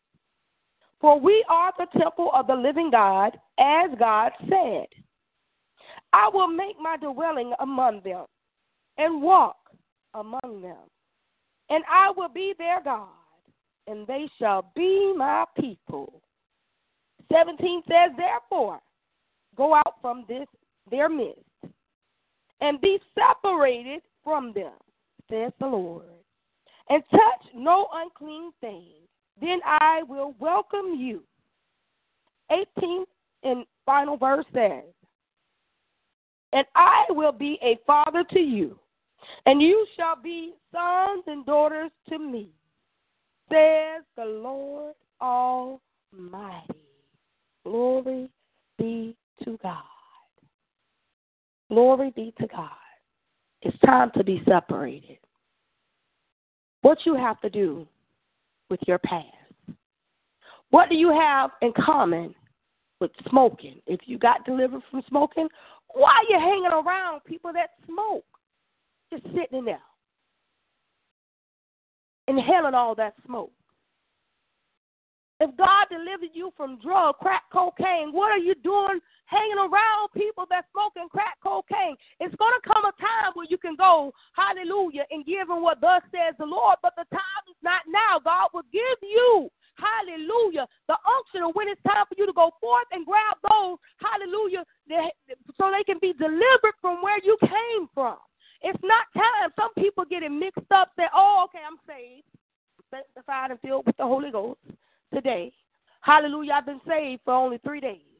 For 1.01 1.19
we 1.19 1.43
are 1.49 1.73
the 1.77 1.87
temple 1.99 2.31
of 2.33 2.47
the 2.47 2.55
living 2.55 2.89
God, 2.91 3.37
as 3.59 3.89
God 3.99 4.31
said, 4.47 4.87
I 6.13 6.29
will 6.31 6.47
make 6.47 6.77
my 6.79 6.95
dwelling 6.97 7.53
among 7.59 8.01
them 8.05 8.25
and 8.97 9.21
walk 9.21 9.57
among 10.13 10.61
them, 10.61 10.77
and 11.69 11.83
I 11.89 12.11
will 12.15 12.29
be 12.29 12.53
their 12.57 12.81
God, 12.81 13.09
and 13.87 14.07
they 14.07 14.29
shall 14.39 14.71
be 14.75 15.13
my 15.17 15.43
people. 15.59 16.21
17 17.31 17.81
says, 17.87 18.15
Therefore, 18.15 18.79
go 19.57 19.75
out 19.75 19.95
from 20.01 20.23
this 20.29 20.47
their 20.89 21.09
midst 21.09 21.41
and 22.61 22.79
be 22.79 22.99
separated 23.13 24.01
from 24.23 24.53
them, 24.53 24.73
says 25.29 25.51
the 25.59 25.67
Lord, 25.67 26.05
and 26.89 27.03
touch 27.11 27.53
no 27.53 27.87
unclean 27.93 28.51
thing. 28.61 28.87
Then 29.39 29.59
I 29.65 30.03
will 30.07 30.35
welcome 30.39 30.95
you. 30.95 31.23
18th 32.51 33.05
and 33.43 33.65
final 33.85 34.17
verse 34.17 34.45
says, 34.53 34.83
And 36.53 36.65
I 36.75 37.05
will 37.09 37.31
be 37.31 37.57
a 37.61 37.79
father 37.85 38.23
to 38.31 38.39
you, 38.39 38.79
and 39.45 39.61
you 39.61 39.85
shall 39.97 40.15
be 40.15 40.53
sons 40.71 41.23
and 41.27 41.45
daughters 41.45 41.91
to 42.09 42.19
me, 42.19 42.49
says 43.49 44.03
the 44.15 44.25
Lord 44.25 44.93
Almighty. 45.21 46.85
Glory 47.65 48.29
be 48.77 49.15
to 49.43 49.57
God. 49.63 49.81
Glory 51.69 52.11
be 52.15 52.33
to 52.39 52.47
God. 52.47 52.69
It's 53.63 53.77
time 53.79 54.11
to 54.15 54.23
be 54.23 54.43
separated. 54.47 55.17
What 56.85 57.03
you 57.03 57.15
have 57.15 57.41
to 57.41 57.49
do 57.49 57.87
with 58.69 58.79
your 58.85 58.99
past. 58.99 59.25
What 60.69 60.87
do 60.87 60.95
you 60.95 61.09
have 61.09 61.49
in 61.63 61.73
common 61.73 62.35
with 62.99 63.09
smoking? 63.27 63.81
If 63.87 64.01
you 64.05 64.19
got 64.19 64.45
delivered 64.45 64.83
from 64.91 65.01
smoking, 65.09 65.47
why 65.95 66.11
are 66.11 66.29
you 66.29 66.39
hanging 66.39 66.71
around 66.71 67.21
people 67.25 67.51
that 67.53 67.71
smoke? 67.87 68.23
Just 69.11 69.23
sitting 69.35 69.65
there, 69.65 69.81
inhaling 72.27 72.75
all 72.75 72.93
that 72.93 73.15
smoke. 73.25 73.51
If 75.39 75.57
God 75.57 75.87
delivered 75.89 76.35
you 76.35 76.53
from 76.55 76.77
drug, 76.81 77.15
crack, 77.17 77.45
cocaine, 77.51 78.11
what 78.11 78.31
are 78.31 78.37
you 78.37 78.53
doing 78.63 78.99
hanging 79.25 79.57
around 79.57 80.09
people 80.15 80.45
that 80.49 80.65
smoking 80.71 81.09
crack 81.09 81.37
cocaine? 81.41 81.95
It's 82.19 82.35
going 82.35 82.53
to 82.53 82.69
come 82.69 82.85
a 82.85 82.93
time 83.01 83.33
where 83.33 83.47
you 83.49 83.57
can 83.57 83.75
go, 83.75 84.13
hallelujah, 84.33 85.05
and 85.11 85.25
give 85.25 85.47
them 85.47 85.61
what 85.61 85.81
thus 85.81 86.01
says 86.11 86.35
the 86.39 86.45
Lord, 86.45 86.77
but 86.81 86.93
the 86.95 87.05
time 87.11 87.43
is 87.49 87.59
not 87.63 87.81
now. 87.87 88.19
God 88.23 88.49
will 88.53 88.67
give 88.71 88.99
you, 89.01 89.49
hallelujah, 89.75 90.67
the 90.87 90.97
unction 91.05 91.43
of 91.43 91.55
when 91.55 91.67
it's 91.67 91.81
time 91.83 92.05
for 92.07 92.15
you 92.17 92.25
to 92.25 92.33
go 92.33 92.51
forth 92.61 92.87
and 92.91 93.05
grab 93.05 93.37
those, 93.43 93.77
hallelujah, 93.97 94.63
so 95.57 95.71
they 95.71 95.83
can 95.83 95.99
be 95.99 96.13
delivered 96.13 96.77
from 96.81 97.01
where 97.01 97.19
you 97.23 97.37
came 97.41 97.87
from. 97.93 98.17
It's 98.61 98.81
not 98.83 99.05
time. 99.13 99.51
Some 99.55 99.73
people 99.75 100.05
get 100.09 100.23
it 100.23 100.31
mixed 100.31 100.71
up, 100.71 100.89
say, 100.97 101.05
oh, 101.13 101.45
okay, 101.45 101.63
I'm 101.65 101.77
saved, 101.87 102.25
sanctified 102.89 103.51
and 103.51 103.59
filled 103.59 103.85
with 103.85 103.97
the 103.97 104.05
Holy 104.05 104.31
Ghost 104.31 104.59
today. 105.13 105.51
Hallelujah. 106.01 106.53
I've 106.53 106.65
been 106.65 106.81
saved 106.87 107.21
for 107.25 107.33
only 107.33 107.59
three 107.59 107.79
days. 107.79 108.14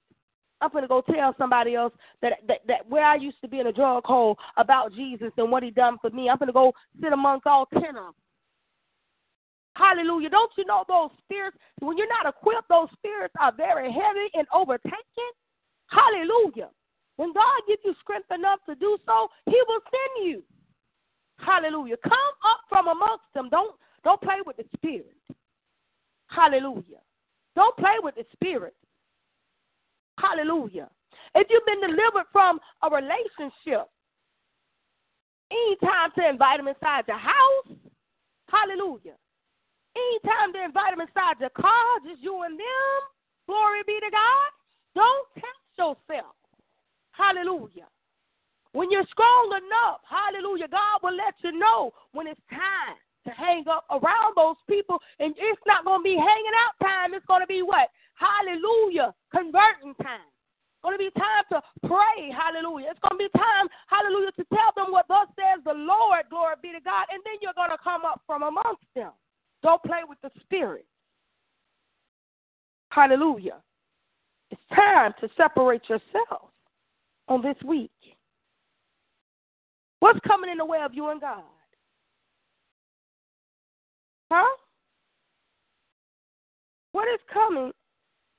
I'm 0.62 0.70
to 0.72 0.88
go 0.88 1.02
tell 1.02 1.36
somebody 1.38 1.76
else 1.76 1.94
that, 2.22 2.34
that 2.48 2.60
that 2.68 2.90
where 2.90 3.06
I 3.06 3.16
used 3.16 3.42
to 3.42 3.48
be 3.48 3.60
in 3.60 3.68
a 3.68 3.74
drug 3.74 4.04
hole 4.06 4.38
about 4.58 4.94
Jesus 4.94 5.32
and 5.38 5.52
what 5.52 5.64
he 5.64 5.72
done 5.72 5.98
for 6.02 6.10
me. 6.10 6.30
I'm 6.30 6.40
to 6.40 6.54
go 6.54 6.74
sit 7.02 7.12
amongst 7.12 7.46
all 7.46 7.68
ten 7.74 7.90
of 7.90 7.96
them. 7.96 8.14
Hallelujah. 9.76 10.30
Don't 10.30 10.52
you 10.58 10.66
know 10.66 10.86
those 10.88 11.10
spirits, 11.26 11.58
when 11.80 11.98
you're 11.98 12.08
not 12.08 12.34
equipped, 12.34 12.70
those 12.70 12.88
spirits 12.94 13.34
are 13.42 13.52
very 13.52 13.92
heavy 13.92 14.30
and 14.34 14.48
overtaken? 14.54 14.96
Hallelujah. 15.88 16.70
When 17.18 17.34
God 17.34 17.62
gives 17.68 17.82
you 17.84 17.94
strength 18.02 18.32
enough 18.32 18.60
to 18.70 18.76
do 18.76 18.98
so, 19.06 19.28
he 19.46 19.62
will 19.68 19.82
send 19.84 20.28
you. 20.30 20.44
Hallelujah. 21.40 21.98
Come 22.04 22.14
up 22.14 22.62
from 22.70 22.88
amongst 22.88 23.26
them. 23.34 23.50
Don't 23.50 23.76
don't 24.04 24.22
play 24.22 24.38
with 24.46 24.58
the 24.58 24.66
spirit. 24.78 25.18
Hallelujah. 26.28 27.02
Don't 27.56 27.76
play 27.78 27.96
with 28.02 28.16
the 28.16 28.26
spirit. 28.34 28.76
Hallelujah. 30.20 30.90
If 31.36 31.48
you've 31.50 31.66
been 31.66 31.82
delivered 31.82 32.28
from 32.32 32.60
a 32.84 32.90
relationship, 32.90 33.88
anytime 35.52 36.12
to 36.18 36.30
invite 36.30 36.58
them 36.60 36.68
inside 36.68 37.04
your 37.08 37.18
house, 37.18 37.76
hallelujah. 38.48 39.16
Anytime 39.96 40.54
to 40.54 40.64
invite 40.64 40.92
them 40.92 41.02
inside 41.02 41.40
your 41.40 41.52
car, 41.52 42.00
just 42.08 42.22
you 42.22 42.42
and 42.44 42.60
them, 42.60 43.00
glory 43.48 43.82
be 43.88 44.00
to 44.00 44.12
God. 44.12 44.50
Don't 44.96 45.28
tempt 45.36 45.66
yourself. 45.78 46.36
Hallelujah. 47.12 47.88
When 48.72 48.92
you're 48.92 49.08
strong 49.12 49.56
enough, 49.56 50.02
hallelujah, 50.04 50.68
God 50.68 51.00
will 51.04 51.16
let 51.16 51.36
you 51.44 51.58
know 51.58 51.92
when 52.12 52.28
it's 52.28 52.42
time 52.50 53.00
to 53.26 53.32
hang 53.32 53.64
up 53.72 53.86
around 53.90 54.36
those 54.36 54.60
people, 54.70 55.00
and 55.20 55.34
it's 55.38 55.62
not 55.66 55.86
going 55.86 56.00
to 56.00 56.04
be 56.04 56.16
hanging 56.16 56.56
out 56.60 56.76
time. 56.86 57.14
It's 57.14 57.26
going 57.26 57.42
to 57.42 57.48
be 57.48 57.62
what? 57.62 57.88
Hallelujah, 58.16 59.14
converting 59.32 59.94
time. 60.02 60.24
It's 60.24 60.82
going 60.84 60.98
to 60.98 61.04
be 61.04 61.12
time 61.20 61.44
to 61.52 61.60
pray. 61.88 62.32
Hallelujah. 62.32 62.88
It's 62.92 63.00
going 63.02 63.20
to 63.20 63.24
be 63.26 63.32
time, 63.38 63.68
hallelujah, 63.88 64.32
to 64.38 64.46
tell 64.54 64.72
them 64.76 64.94
what 64.94 65.08
thus 65.08 65.28
says 65.36 65.64
the 65.66 65.74
Lord. 65.74 66.24
Glory 66.30 66.56
be 66.62 66.72
to 66.72 66.80
God. 66.80 67.06
And 67.12 67.22
then 67.26 67.36
you're 67.42 67.58
going 67.58 67.72
to 67.72 67.82
come 67.84 68.06
up 68.06 68.22
from 68.26 68.44
amongst 68.44 68.86
them. 68.96 69.12
Don't 69.64 69.82
play 69.84 70.02
with 70.08 70.20
the 70.22 70.30
spirit. 70.42 70.86
Hallelujah. 72.90 73.58
It's 74.52 74.62
time 74.74 75.14
to 75.20 75.30
separate 75.36 75.90
yourself 75.90 76.52
on 77.28 77.42
this 77.42 77.58
week. 77.66 77.92
What's 80.00 80.20
coming 80.26 80.52
in 80.52 80.58
the 80.58 80.66
way 80.66 80.80
of 80.86 80.94
you 80.94 81.10
and 81.10 81.20
God? 81.20 81.42
Huh? 84.32 84.56
What 86.92 87.08
is 87.14 87.20
coming 87.34 87.72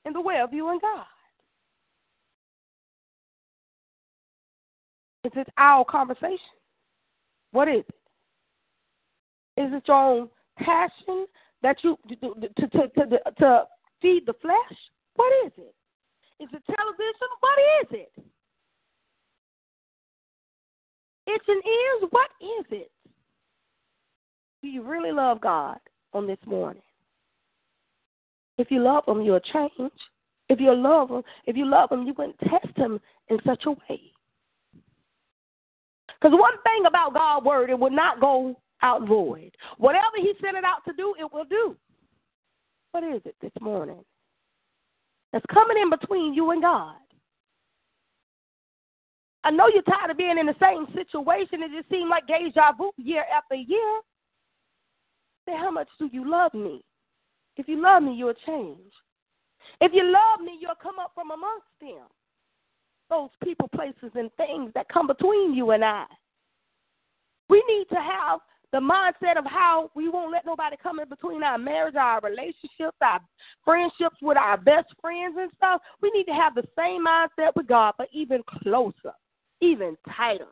in 0.07 0.13
the 0.13 0.21
way 0.21 0.39
of 0.41 0.53
you 0.53 0.69
and 0.69 0.81
God? 0.81 1.05
Is 5.25 5.33
it 5.35 5.47
our 5.57 5.83
conversation? 5.83 6.39
What 7.51 7.67
is 7.67 7.83
it? 7.87 9.61
Is 9.61 9.73
it 9.73 9.83
your 9.87 9.97
own 9.97 10.29
passion 10.57 11.25
that 11.61 11.77
you 11.83 11.97
to 12.21 12.33
to 12.59 12.67
to, 12.67 13.19
to, 13.39 13.63
feed 14.01 14.23
the 14.25 14.33
flesh? 14.41 14.77
What 15.15 15.33
is 15.45 15.51
it? 15.57 15.75
Is 16.39 16.49
it 16.53 16.63
television? 16.65 17.29
What 17.39 17.59
is 17.81 17.87
it? 17.91 18.11
Itching 21.27 21.61
ears? 21.65 22.09
What 22.11 22.29
is 22.39 22.65
it? 22.71 22.91
Do 24.61 24.69
you 24.69 24.83
really 24.83 25.11
love 25.11 25.41
God 25.41 25.79
on 26.13 26.27
this 26.27 26.37
morning? 26.45 26.83
If 28.57 28.71
you 28.71 28.81
love 28.81 29.03
Him, 29.07 29.21
you'll 29.21 29.39
change. 29.39 29.91
If 30.49 30.59
you 30.59 30.73
love 30.73 31.09
Him, 31.09 31.23
if 31.45 31.55
you 31.55 31.65
love 31.65 31.91
Him, 31.91 32.03
you 32.03 32.13
wouldn't 32.17 32.39
test 32.39 32.75
Him 32.75 32.99
in 33.29 33.37
such 33.45 33.63
a 33.65 33.71
way. 33.71 34.01
Because 36.07 36.37
one 36.37 36.55
thing 36.63 36.85
about 36.87 37.13
God's 37.13 37.45
word, 37.45 37.69
it 37.69 37.77
will 37.77 37.91
not 37.91 38.19
go 38.19 38.55
out 38.81 39.07
void. 39.07 39.51
Whatever 39.77 40.17
He 40.17 40.33
sent 40.41 40.57
it 40.57 40.63
out 40.63 40.83
to 40.87 40.93
do, 40.93 41.13
it 41.19 41.31
will 41.31 41.45
do. 41.45 41.75
What 42.91 43.03
is 43.03 43.21
it 43.25 43.35
this 43.41 43.51
morning? 43.61 44.03
That's 45.33 45.45
coming 45.53 45.77
in 45.81 45.89
between 45.89 46.33
you 46.33 46.51
and 46.51 46.61
God. 46.61 46.95
I 49.43 49.51
know 49.51 49.67
you're 49.67 49.83
tired 49.83 50.11
of 50.11 50.17
being 50.17 50.37
in 50.37 50.45
the 50.45 50.55
same 50.61 50.87
situation. 50.93 51.63
It 51.63 51.71
just 51.75 51.89
seems 51.89 52.09
like 52.09 52.27
deja 52.27 52.73
vu 52.77 52.91
year 52.97 53.23
after 53.33 53.55
year. 53.55 54.01
Say, 55.45 55.53
how 55.53 55.71
much 55.71 55.87
do 55.99 56.09
you 56.11 56.29
love 56.29 56.53
me? 56.53 56.83
If 57.57 57.67
you 57.67 57.81
love 57.81 58.03
me, 58.03 58.13
you'll 58.13 58.33
change. 58.45 58.93
If 59.81 59.91
you 59.93 60.03
love 60.05 60.41
me, 60.41 60.57
you'll 60.59 60.75
come 60.81 60.99
up 60.99 61.11
from 61.13 61.31
amongst 61.31 61.67
them. 61.81 62.07
Those 63.09 63.29
people, 63.43 63.69
places, 63.73 64.11
and 64.15 64.31
things 64.33 64.71
that 64.75 64.89
come 64.89 65.07
between 65.07 65.53
you 65.53 65.71
and 65.71 65.83
I. 65.83 66.05
We 67.49 67.63
need 67.67 67.85
to 67.89 68.01
have 68.01 68.39
the 68.73 68.79
mindset 68.79 69.37
of 69.37 69.45
how 69.45 69.89
we 69.95 70.09
won't 70.09 70.31
let 70.31 70.45
nobody 70.45 70.75
come 70.81 70.99
in 70.99 71.07
between 71.07 71.41
our 71.41 71.57
marriage, 71.57 71.95
our 71.95 72.19
relationships, 72.19 72.97
our 73.01 73.21
friendships 73.63 74.17
with 74.21 74.37
our 74.37 74.57
best 74.57 74.87
friends 74.99 75.35
and 75.39 75.49
stuff. 75.55 75.81
We 76.01 76.11
need 76.11 76.25
to 76.25 76.33
have 76.33 76.53
the 76.53 76.67
same 76.77 77.05
mindset 77.05 77.55
with 77.55 77.67
God, 77.67 77.93
but 77.97 78.09
even 78.11 78.43
closer, 78.61 79.13
even 79.61 79.95
tighter. 80.15 80.47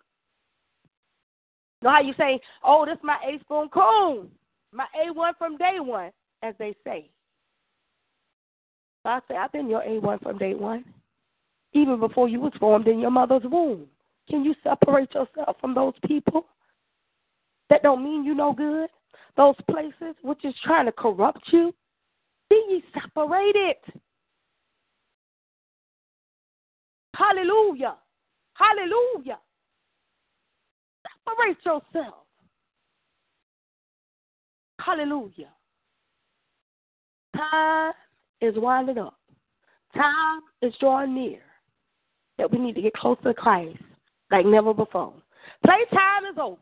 Know 1.82 1.90
how 1.92 2.02
you 2.02 2.14
say, 2.18 2.40
oh, 2.64 2.86
this 2.86 2.96
is 2.96 3.04
my 3.04 3.18
A 3.28 3.40
spoon 3.42 3.68
coon, 3.70 4.30
my 4.72 4.86
A1 4.98 5.34
from 5.38 5.58
day 5.58 5.80
one, 5.80 6.12
as 6.46 6.56
they 6.60 6.76
say. 6.84 7.10
I 9.04 9.20
say, 9.28 9.36
I've 9.36 9.52
been 9.52 9.70
your 9.70 9.82
A1 9.82 10.24
from 10.24 10.38
day 10.38 10.56
one, 10.56 10.84
even 11.74 12.00
before 12.00 12.28
you 12.28 12.40
was 12.40 12.54
formed 12.60 12.88
in 12.88 13.00
your 13.00 13.12
mother's 13.12 13.44
womb. 13.44 13.86
Can 14.30 14.44
you 14.44 14.56
separate 14.64 15.14
yourself 15.14 15.58
from 15.62 15.76
those 15.76 15.94
people? 16.08 16.48
that 17.70 17.84
don't 17.84 18.04
mean 18.04 18.24
you 18.24 18.36
no 18.36 18.54
good, 18.54 18.90
those 19.38 19.56
places 19.70 20.16
which 20.22 20.44
is 20.46 20.54
trying 20.64 20.86
to 20.86 20.92
corrupt 20.92 21.42
you, 21.52 21.74
be 22.50 22.62
ye 22.70 22.84
separated. 22.94 23.76
Hallelujah. 27.16 27.96
Hallelujah. 28.54 29.40
Separate 31.28 31.58
yourself. 31.66 32.26
Hallelujah. 34.80 35.50
Time 37.36 37.94
is 38.42 38.56
winding 38.58 38.98
up. 38.98 39.18
Time 39.94 40.42
is 40.62 40.74
drawing 40.80 41.16
near 41.16 41.42
that 42.38 42.52
we 42.52 42.60
need 42.60 42.76
to 42.76 42.82
get 42.82 42.94
closer 42.94 43.24
to 43.24 43.34
Christ 43.34 43.78
like 44.32 44.46
never 44.46 44.74
before. 44.74 45.14
Playtime 45.64 46.26
is 46.32 46.38
over. 46.42 46.60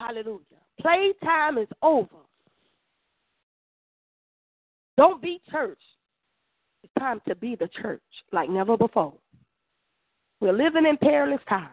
Hallelujah. 0.00 0.40
Playtime 0.80 1.58
is 1.58 1.68
over. 1.82 2.08
Don't 4.96 5.20
be 5.20 5.40
church. 5.50 5.78
It's 6.82 6.92
time 6.98 7.20
to 7.28 7.34
be 7.34 7.56
the 7.56 7.68
church 7.82 8.02
like 8.32 8.48
never 8.48 8.76
before. 8.76 9.14
We're 10.40 10.52
living 10.52 10.86
in 10.86 10.96
perilous 10.98 11.40
times. 11.48 11.70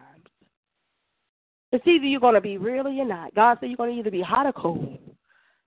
It's 1.72 1.86
either 1.86 2.04
you're 2.04 2.20
going 2.20 2.34
to 2.34 2.40
be 2.40 2.58
real 2.58 2.86
or 2.86 2.90
you're 2.90 3.06
not. 3.06 3.34
God 3.34 3.58
said 3.60 3.68
you're 3.68 3.76
going 3.76 3.92
to 3.92 3.98
either 3.98 4.10
be 4.10 4.22
hot 4.22 4.46
or 4.46 4.52
cold. 4.52 4.98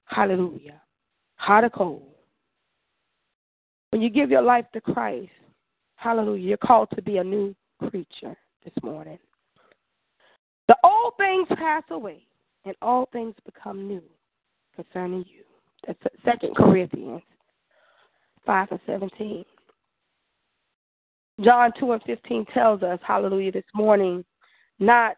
Hallelujah. 0.05 0.81
Hot 1.36 1.63
or 1.63 1.69
cold. 1.69 2.04
When 3.91 4.02
you 4.02 4.10
give 4.10 4.30
your 4.30 4.41
life 4.41 4.65
to 4.74 4.82
Christ, 4.82 5.32
hallelujah, 5.95 6.48
you're 6.50 6.58
called 6.58 6.89
to 6.95 7.02
be 7.02 7.17
a 7.17 7.24
new 7.24 7.56
creature 7.80 8.36
this 8.63 8.74
morning. 8.84 9.19
The 10.67 10.76
old 10.84 11.13
things 11.17 11.48
pass 11.58 11.84
away 11.91 12.24
and 12.65 12.76
all 12.82 13.08
things 13.13 13.36
become 13.45 13.88
new 13.88 14.04
concerning 14.76 15.26
you. 15.28 15.43
That's 15.86 16.00
Second 16.24 16.56
Corinthians 16.56 17.21
five 18.45 18.67
and 18.71 18.80
seventeen. 18.86 19.45
John 21.41 21.71
two 21.80 21.91
and 21.91 22.02
fifteen 22.04 22.45
tells 22.54 22.82
us, 22.84 23.00
Hallelujah, 23.06 23.52
this 23.52 23.63
morning, 23.74 24.24
not 24.80 25.17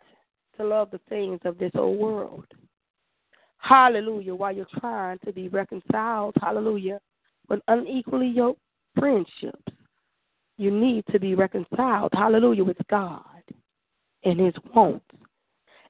to 0.58 0.66
love 0.66 0.92
the 0.92 1.00
things 1.10 1.40
of 1.46 1.58
this 1.58 1.72
old 1.76 2.00
world. 2.00 2.46
Hallelujah, 3.68 4.34
while 4.34 4.56
you're 4.56 4.68
trying 4.80 5.20
to 5.26 5.34
be 5.34 5.50
reconciled, 5.50 6.34
hallelujah, 6.42 7.00
with 7.50 7.60
unequally 7.68 8.30
yoked 8.30 8.62
friendships. 8.98 9.74
You 10.58 10.72
need 10.72 11.04
to 11.12 11.20
be 11.20 11.36
reconciled, 11.36 12.12
hallelujah, 12.14 12.64
with 12.64 12.78
God 12.90 13.24
and 14.24 14.40
His 14.40 14.54
wants 14.74 15.06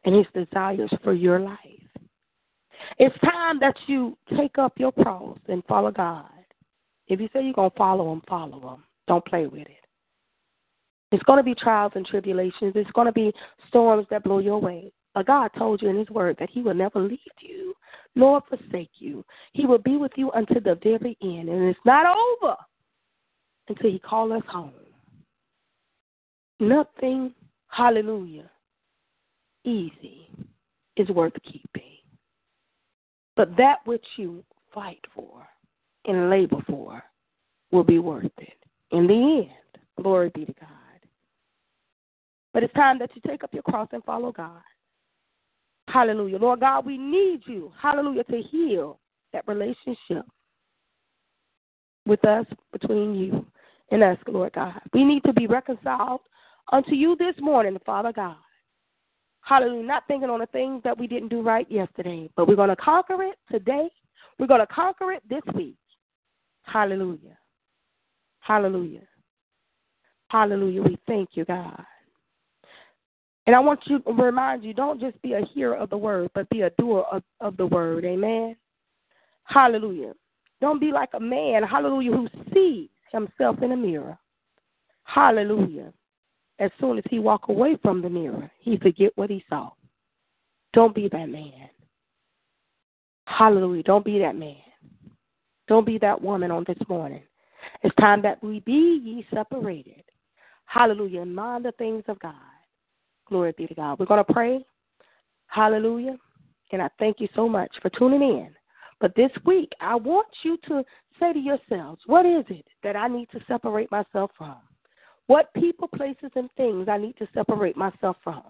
and 0.06 0.16
His 0.16 0.26
desires 0.34 0.92
for 1.04 1.13
your 1.13 1.40
life. 1.40 1.58
It's 2.98 3.18
time 3.20 3.60
that 3.60 3.76
you 3.86 4.18
take 4.36 4.58
up 4.58 4.74
your 4.78 4.92
cross 4.92 5.38
and 5.48 5.63
follow 5.66 5.92
God. 5.92 6.26
If 7.08 7.22
you 7.22 7.30
say 7.32 7.44
you're 7.44 7.54
going 7.54 7.70
to 7.70 7.78
follow 7.78 8.12
Him, 8.12 8.24
follow 8.28 8.74
Him. 8.74 8.84
Don't 9.08 9.26
play 9.26 9.46
with 9.46 9.68
it. 9.68 9.86
It's 11.12 11.24
going 11.24 11.38
to 11.38 11.44
be 11.44 11.54
trials 11.54 11.94
and 11.96 12.06
tribulations. 12.06 12.74
It's 12.76 12.92
going 12.92 13.08
to 13.08 13.13
be 13.13 13.32
storms 13.68 14.08
that 14.10 14.24
blow 14.24 14.40
your 14.40 14.60
way. 14.60 14.92
But 15.17 15.25
God 15.25 15.49
told 15.58 15.82
you 15.82 15.89
in 15.89 15.97
His 15.97 16.12
Word 16.12 16.36
that 16.39 16.51
He 16.51 16.62
will 16.62 16.75
never 16.75 16.99
leave 16.99 17.17
you 17.39 17.73
nor 18.13 18.39
forsake 18.47 18.91
you. 18.99 19.25
He 19.53 19.65
will 19.65 19.80
be 19.80 19.97
with 19.97 20.12
you 20.15 20.30
until 20.36 20.62
the 20.62 20.77
very 20.84 21.17
end. 21.23 21.49
And 21.49 21.63
it's 21.63 21.80
not 21.86 22.06
over 22.06 22.56
until 23.67 23.89
He 23.89 23.97
calls 23.97 24.32
us 24.32 24.43
home. 24.47 24.73
Nothing, 26.60 27.34
hallelujah, 27.67 28.47
easy 29.63 30.30
is 30.97 31.10
worth 31.10 31.34
keeping. 31.43 31.97
But 33.36 33.58
that 33.58 33.77
which 33.86 34.06
you 34.17 34.43
fight 34.71 35.03
for 35.15 35.47
and 36.06 36.30
labor 36.30 36.63
for 36.69 37.03
will 37.71 37.84
be 37.84 37.97
worth 37.97 38.25
it. 38.38 38.53
In 38.91 39.08
the 39.08 39.47
end, 39.47 39.84
glory 40.03 40.30
be 40.36 40.45
to 40.45 40.53
God. 40.60 40.69
But 42.53 42.62
it's 42.62 42.73
time 42.75 42.99
that 42.99 43.10
you 43.15 43.21
take 43.25 43.43
up 43.43 43.51
your 43.51 43.63
cross 43.63 43.89
and 43.93 44.03
follow 44.03 44.32
God. 44.32 44.62
Hallelujah. 45.88 46.38
Lord 46.38 46.60
God, 46.60 46.86
we 46.86 46.97
need 46.97 47.41
you, 47.45 47.71
hallelujah, 47.80 48.23
to 48.26 48.41
heal 48.52 49.00
that 49.34 49.47
relationship 49.47 50.26
with 52.06 52.23
us, 52.26 52.45
between 52.71 53.15
you 53.15 53.45
and 53.91 54.04
us, 54.04 54.17
Lord 54.28 54.54
God. 54.54 54.80
We 54.93 55.04
need 55.04 55.23
to 55.23 55.34
be 55.34 55.47
reconciled 55.47 56.21
unto 56.71 56.93
you 56.93 57.15
this 57.17 57.36
morning, 57.39 57.78
Father 57.86 58.12
God. 58.12 58.36
Hallelujah. 59.41 59.84
Not 59.84 60.04
thinking 60.08 60.30
on 60.30 60.41
the 60.41 60.45
things 60.47 60.82
that 60.84 60.97
we 60.97 61.08
didn't 61.08 61.30
do 61.30 61.41
right 61.41 61.69
yesterday, 61.71 62.30
but 62.36 62.47
we're 62.47 62.56
going 62.56 62.69
to 62.69 62.76
conquer 62.76 63.23
it 63.23 63.38
today. 63.50 63.89
We're 64.39 64.47
going 64.47 64.60
to 64.60 64.67
conquer 64.67 65.13
it 65.13 65.23
this 65.30 65.41
week. 65.56 65.78
Hallelujah. 66.63 67.38
Hallelujah. 68.41 69.08
Hallelujah. 70.30 70.82
We 70.84 70.97
thank 71.08 71.30
you, 71.34 71.45
God. 71.45 71.82
And 73.47 73.55
I 73.55 73.60
want 73.60 73.79
you 73.86 73.99
to 73.99 74.12
remind 74.12 74.63
you 74.63 74.73
don't 74.73 74.99
just 74.99 75.19
be 75.21 75.33
a 75.33 75.41
hearer 75.53 75.75
of 75.75 75.89
the 75.89 75.97
word, 75.97 76.29
but 76.36 76.49
be 76.49 76.62
a 76.62 76.69
doer 76.71 77.05
of, 77.12 77.23
of 77.39 77.57
the 77.57 77.65
word. 77.65 78.05
Amen. 78.05 78.55
Hallelujah. 79.45 80.13
Don't 80.62 80.79
be 80.79 80.91
like 80.91 81.10
a 81.13 81.19
man, 81.19 81.63
hallelujah, 81.63 82.12
who 82.12 82.27
sees 82.53 82.89
himself 83.12 83.62
in 83.62 83.71
a 83.71 83.77
mirror. 83.77 84.17
Hallelujah 85.03 85.93
as 86.60 86.71
soon 86.79 86.97
as 86.97 87.03
he 87.10 87.19
walk 87.19 87.49
away 87.49 87.77
from 87.81 88.01
the 88.01 88.10
mirror, 88.10 88.49
he 88.60 88.77
forget 88.77 89.12
what 89.15 89.29
he 89.29 89.43
saw. 89.49 89.69
Don't 90.73 90.95
be 90.95 91.07
that 91.10 91.29
man. 91.29 91.69
Hallelujah. 93.25 93.83
Don't 93.83 94.05
be 94.05 94.19
that 94.19 94.36
man. 94.36 94.55
Don't 95.67 95.86
be 95.86 95.97
that 95.99 96.21
woman 96.21 96.49
on 96.49 96.63
this 96.67 96.77
morning. 96.88 97.21
It's 97.83 97.95
time 97.97 98.21
that 98.23 98.43
we 98.43 98.62
be 98.62 99.01
ye 99.03 99.27
separated. 99.33 100.03
Hallelujah. 100.65 101.21
And 101.21 101.36
mind 101.36 101.65
the 101.65 101.73
things 101.73 102.03
of 102.07 102.19
God. 102.19 102.33
Glory 103.30 103.54
be 103.58 103.68
to 103.68 103.76
God. 103.76 104.00
We're 104.00 104.06
going 104.06 104.24
to 104.24 104.34
pray. 104.34 104.66
Hallelujah. 105.48 106.18
And 106.72 106.82
I 106.82 106.90
thank 107.00 107.20
you 107.20 107.28
so 107.36 107.48
much 107.48 107.72
for 107.82 107.90
tuning 107.90 108.22
in. 108.22 108.50
But 109.00 109.15
this 109.15 109.32
week, 109.46 109.71
I 109.80 109.96
want 109.96 110.28
you 110.44 110.58
to 110.67 110.84
say 111.19 111.34
to 111.34 111.40
yourselves, 111.40 112.02
what 112.06 112.25
is 112.25 112.46
it 112.50 112.65
that 112.84 112.96
I 112.96 113.08
need 113.08 113.30
to 113.32 113.40
separate 113.48 113.92
myself 113.92 114.32
from? 114.38 114.58
What 115.28 115.54
people, 115.54 115.88
places, 115.88 116.32
and 116.36 116.50
things 116.58 116.88
I 116.90 116.98
need 116.98 117.17
to 117.17 117.28
separate 117.34 117.78
myself 117.78 118.17
from. 118.23 118.44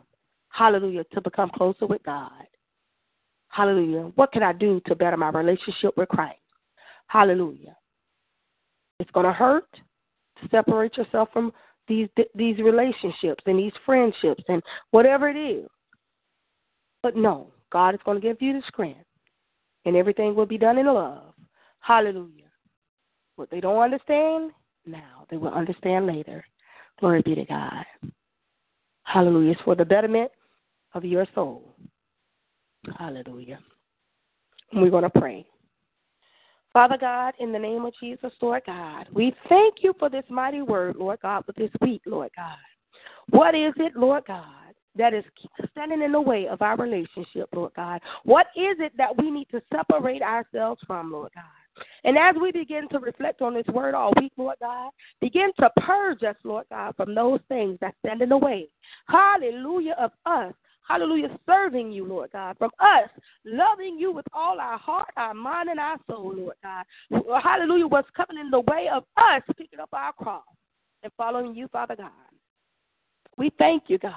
Hallelujah. 0.49 1.03
To 1.13 1.21
become 1.21 1.51
closer 1.55 1.85
with 1.85 2.03
God. 2.03 2.31
Hallelujah. 3.49 4.11
What 4.15 4.31
can 4.31 4.43
I 4.43 4.53
do 4.53 4.81
to 4.85 4.95
better 4.95 5.17
my 5.17 5.29
relationship 5.29 5.97
with 5.97 6.09
Christ? 6.09 6.39
Hallelujah. 7.07 7.75
It's 8.99 9.11
going 9.11 9.25
to 9.25 9.33
hurt 9.33 9.69
to 10.41 10.49
separate 10.49 10.97
yourself 10.97 11.29
from 11.33 11.51
these 11.87 12.09
these 12.35 12.57
relationships 12.59 13.43
and 13.45 13.59
these 13.59 13.73
friendships 13.85 14.43
and 14.47 14.61
whatever 14.91 15.29
it 15.29 15.37
is. 15.37 15.67
But 17.03 17.15
no, 17.15 17.47
God 17.71 17.95
is 17.95 18.01
going 18.05 18.19
to 18.19 18.27
give 18.27 18.41
you 18.41 18.53
the 18.53 18.63
strength, 18.67 19.05
and 19.85 19.95
everything 19.95 20.35
will 20.35 20.45
be 20.45 20.57
done 20.57 20.77
in 20.77 20.87
love. 20.87 21.33
Hallelujah. 21.79 22.43
What 23.35 23.49
they 23.49 23.59
don't 23.59 23.81
understand 23.81 24.51
now, 24.85 25.25
they 25.29 25.37
will 25.37 25.53
understand 25.53 26.07
later. 26.07 26.43
Glory 26.99 27.21
be 27.21 27.35
to 27.35 27.45
God. 27.45 27.85
Hallelujah. 29.03 29.51
It's 29.51 29.61
for 29.61 29.75
the 29.75 29.85
betterment 29.85 30.31
of 30.93 31.05
your 31.05 31.27
soul. 31.35 31.75
Hallelujah. 32.97 33.59
We're 34.73 34.89
going 34.89 35.03
to 35.03 35.09
pray. 35.09 35.45
Father 36.73 36.97
God, 36.99 37.33
in 37.39 37.51
the 37.51 37.59
name 37.59 37.85
of 37.85 37.93
Jesus, 37.99 38.31
Lord 38.41 38.63
God, 38.65 39.07
we 39.11 39.33
thank 39.49 39.75
you 39.81 39.93
for 39.97 40.09
this 40.09 40.25
mighty 40.29 40.61
word, 40.61 40.95
Lord 40.95 41.19
God, 41.21 41.45
for 41.45 41.53
this 41.53 41.71
week, 41.81 42.01
Lord 42.05 42.29
God. 42.35 42.57
What 43.29 43.55
is 43.55 43.73
it, 43.77 43.95
Lord 43.95 44.23
God, 44.27 44.43
that 44.95 45.13
is 45.13 45.23
standing 45.71 46.01
in 46.01 46.11
the 46.11 46.21
way 46.21 46.47
of 46.47 46.61
our 46.61 46.77
relationship, 46.77 47.49
Lord 47.53 47.73
God? 47.75 48.01
What 48.23 48.47
is 48.55 48.77
it 48.79 48.93
that 48.97 49.17
we 49.17 49.31
need 49.31 49.47
to 49.51 49.61
separate 49.73 50.21
ourselves 50.21 50.81
from, 50.85 51.11
Lord 51.11 51.31
God? 51.35 51.43
And 52.03 52.17
as 52.17 52.35
we 52.41 52.51
begin 52.51 52.87
to 52.89 52.99
reflect 52.99 53.41
on 53.41 53.53
this 53.53 53.67
word 53.67 53.93
all 53.93 54.13
week, 54.19 54.31
Lord 54.37 54.57
God, 54.59 54.91
begin 55.21 55.51
to 55.59 55.69
purge 55.77 56.23
us, 56.23 56.35
Lord 56.43 56.65
God, 56.69 56.95
from 56.95 57.13
those 57.13 57.39
things 57.49 57.77
that 57.81 57.95
stand 57.99 58.21
in 58.21 58.29
the 58.29 58.37
way. 58.37 58.67
Hallelujah 59.07 59.95
of 59.99 60.11
us 60.25 60.53
hallelujah, 60.87 61.37
serving 61.45 61.91
you, 61.91 62.05
Lord 62.05 62.31
God, 62.31 62.57
from 62.57 62.71
us 62.79 63.09
loving 63.45 63.97
you 63.97 64.11
with 64.11 64.25
all 64.33 64.59
our 64.59 64.77
heart, 64.77 65.09
our 65.17 65.33
mind, 65.33 65.69
and 65.69 65.79
our 65.79 65.97
soul, 66.09 66.33
Lord 66.35 66.55
God. 66.63 66.85
Hallelujah, 67.41 67.87
what's 67.87 68.09
coming 68.15 68.39
in 68.39 68.49
the 68.49 68.61
way 68.61 68.87
of 68.93 69.03
us 69.17 69.41
picking 69.57 69.79
up 69.79 69.89
our 69.93 70.13
cross 70.13 70.43
and 71.03 71.11
following 71.17 71.55
you, 71.55 71.67
Father 71.67 71.95
God. 71.95 72.11
We 73.37 73.51
thank 73.57 73.83
you, 73.87 73.97
God. 73.97 74.13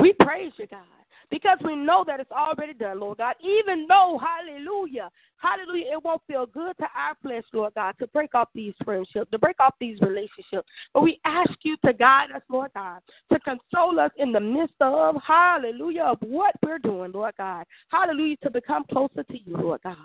We 0.00 0.12
praise 0.12 0.52
you, 0.56 0.66
God 0.66 0.97
because 1.30 1.58
we 1.64 1.76
know 1.76 2.04
that 2.06 2.20
it's 2.20 2.30
already 2.30 2.74
done, 2.74 3.00
Lord 3.00 3.18
God. 3.18 3.34
Even 3.42 3.86
though, 3.88 4.20
hallelujah, 4.22 5.10
hallelujah, 5.36 5.92
it 5.92 6.04
won't 6.04 6.22
feel 6.26 6.46
good 6.46 6.76
to 6.78 6.86
our 6.96 7.14
flesh, 7.22 7.44
Lord 7.52 7.74
God, 7.74 7.94
to 8.00 8.06
break 8.08 8.34
off 8.34 8.48
these 8.54 8.74
friendships, 8.84 9.30
to 9.30 9.38
break 9.38 9.56
off 9.60 9.74
these 9.80 10.00
relationships. 10.00 10.68
But 10.94 11.02
we 11.02 11.20
ask 11.24 11.52
you 11.62 11.76
to 11.84 11.92
guide 11.92 12.30
us, 12.34 12.42
Lord 12.48 12.70
God, 12.74 13.00
to 13.32 13.38
console 13.40 14.00
us 14.00 14.10
in 14.16 14.32
the 14.32 14.40
midst 14.40 14.74
of, 14.80 15.16
hallelujah, 15.26 16.02
of 16.02 16.18
what 16.20 16.54
we're 16.64 16.78
doing, 16.78 17.12
Lord 17.12 17.34
God. 17.36 17.66
Hallelujah, 17.90 18.36
to 18.42 18.50
become 18.50 18.84
closer 18.90 19.22
to 19.22 19.38
you, 19.44 19.56
Lord 19.56 19.80
God. 19.82 19.96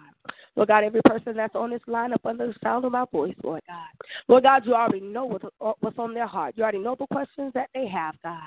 Lord 0.55 0.67
God, 0.67 0.83
every 0.83 1.01
person 1.05 1.35
that's 1.35 1.55
on 1.55 1.71
this 1.71 1.81
line 1.87 2.13
up 2.13 2.25
under 2.25 2.47
the 2.47 2.55
sound 2.63 2.85
of 2.85 2.91
my 2.91 3.05
voice, 3.11 3.33
Lord 3.43 3.61
God. 3.67 3.87
Lord 4.27 4.43
God, 4.43 4.65
you 4.65 4.75
already 4.75 5.01
know 5.01 5.39
what's 5.59 5.97
on 5.97 6.13
their 6.13 6.27
heart. 6.27 6.53
You 6.55 6.63
already 6.63 6.77
know 6.77 6.95
the 6.97 7.07
questions 7.07 7.51
that 7.55 7.69
they 7.73 7.87
have, 7.87 8.15
God. 8.23 8.39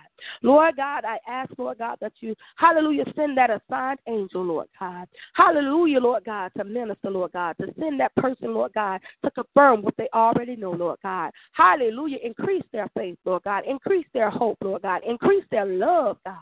Lord 0.42 0.76
God, 0.76 1.04
I 1.04 1.18
ask, 1.28 1.50
Lord 1.58 1.78
God, 1.78 1.98
that 2.00 2.12
you, 2.20 2.36
hallelujah, 2.66 3.04
send 3.14 3.36
that 3.38 3.50
assigned 3.50 3.98
angel, 4.08 4.44
Lord 4.44 4.66
God. 4.78 5.06
Hallelujah, 5.34 6.00
Lord 6.00 6.24
God, 6.24 6.50
to 6.56 6.64
minister, 6.64 7.10
Lord 7.10 7.32
God, 7.32 7.56
to 7.60 7.72
send 7.78 8.00
that 8.00 8.14
person, 8.16 8.54
Lord 8.54 8.72
God, 8.74 9.00
to 9.24 9.30
confirm 9.30 9.82
what 9.82 9.96
they 9.96 10.08
already 10.14 10.56
know, 10.56 10.72
Lord 10.72 10.98
God. 11.02 11.30
Hallelujah, 11.52 12.18
increase 12.22 12.64
their 12.72 12.88
faith, 12.96 13.18
Lord 13.24 13.44
God. 13.44 13.64
Increase 13.66 14.06
their 14.12 14.30
hope, 14.30 14.58
Lord 14.62 14.82
God. 14.82 15.02
Increase 15.06 15.44
their 15.50 15.66
love, 15.66 16.18
God. 16.24 16.36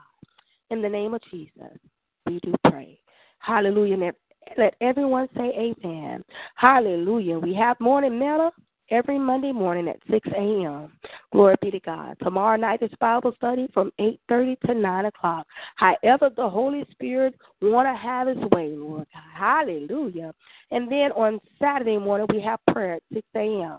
In 0.71 0.81
the 0.81 0.89
name 0.89 1.15
of 1.15 1.21
Jesus, 1.31 1.79
we 2.27 2.41
do 2.41 2.55
pray. 2.69 2.99
Hallelujah. 3.39 4.13
Let 4.57 4.75
everyone 4.81 5.29
say 5.37 5.75
amen. 5.85 6.25
Hallelujah. 6.55 7.39
We 7.39 7.55
have 7.55 7.79
morning 7.81 8.19
manna 8.19 8.51
every 8.91 9.19
Monday 9.19 9.53
morning 9.53 9.89
at 9.89 9.99
6 10.11 10.29
a.m. 10.37 10.93
Glory 11.33 11.57
be 11.61 11.71
to 11.71 11.81
God. 11.81 12.17
Tomorrow 12.23 12.57
night 12.57 12.83
is 12.83 12.91
Bible 13.01 13.33
study 13.37 13.69
from 13.73 13.93
8.30 14.01 14.61
to 14.67 14.75
9 14.75 15.05
o'clock. 15.07 15.47
However 15.77 16.31
the 16.35 16.49
Holy 16.49 16.85
Spirit 16.93 17.35
want 17.63 17.89
to 17.89 17.97
have 17.97 18.29
his 18.29 18.39
way, 18.51 18.69
Lord 18.69 19.07
God. 19.13 19.23
Hallelujah. 19.35 20.33
And 20.71 20.91
then 20.91 21.13
on 21.13 21.41
Saturday 21.61 21.99
morning, 21.99 22.27
we 22.33 22.41
have 22.43 22.61
prayer 22.73 22.95
at 22.95 23.03
6 23.13 23.27
a.m. 23.37 23.79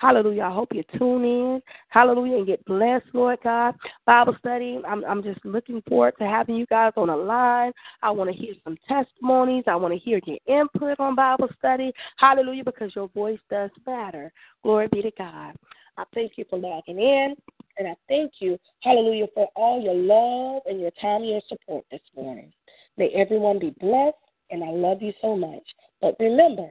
Hallelujah. 0.00 0.44
I 0.44 0.50
hope 0.50 0.72
you 0.72 0.82
tune 0.98 1.24
in. 1.24 1.62
Hallelujah. 1.90 2.38
And 2.38 2.46
get 2.46 2.64
blessed, 2.64 3.04
Lord 3.12 3.38
God. 3.44 3.74
Bible 4.06 4.34
study. 4.38 4.80
I'm, 4.88 5.04
I'm 5.04 5.22
just 5.22 5.44
looking 5.44 5.82
forward 5.86 6.14
to 6.18 6.26
having 6.26 6.56
you 6.56 6.64
guys 6.66 6.92
on 6.96 7.08
the 7.08 7.16
line. 7.16 7.72
I 8.02 8.10
want 8.10 8.30
to 8.30 8.36
hear 8.36 8.54
some 8.64 8.78
testimonies. 8.88 9.64
I 9.66 9.76
want 9.76 9.92
to 9.92 10.00
hear 10.00 10.18
your 10.24 10.38
input 10.46 10.98
on 10.98 11.14
Bible 11.14 11.50
study. 11.58 11.92
Hallelujah. 12.16 12.64
Because 12.64 12.96
your 12.96 13.08
voice 13.08 13.38
does 13.50 13.68
matter. 13.86 14.32
Glory 14.62 14.88
be 14.90 15.02
to 15.02 15.10
God. 15.18 15.54
I 15.98 16.04
thank 16.14 16.32
you 16.36 16.46
for 16.48 16.58
logging 16.58 16.98
in. 16.98 17.34
And 17.76 17.88
I 17.88 17.94
thank 18.08 18.32
you, 18.40 18.58
hallelujah, 18.80 19.26
for 19.34 19.48
all 19.54 19.82
your 19.82 19.94
love 19.94 20.62
and 20.66 20.80
your 20.80 20.90
time 20.92 21.22
and 21.22 21.30
your 21.30 21.42
support 21.46 21.84
this 21.90 22.00
morning. 22.16 22.52
May 22.96 23.08
everyone 23.08 23.58
be 23.58 23.74
blessed. 23.78 24.16
And 24.50 24.64
I 24.64 24.70
love 24.70 25.02
you 25.02 25.12
so 25.20 25.36
much. 25.36 25.62
But 26.00 26.16
remember, 26.18 26.70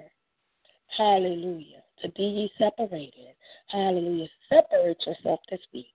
hallelujah 0.97 1.83
to 2.01 2.09
be 2.09 2.23
ye 2.23 2.51
separated. 2.57 3.35
Hallelujah. 3.67 4.27
Separate 4.49 5.05
yourself 5.05 5.39
this 5.49 5.61
week 5.73 5.87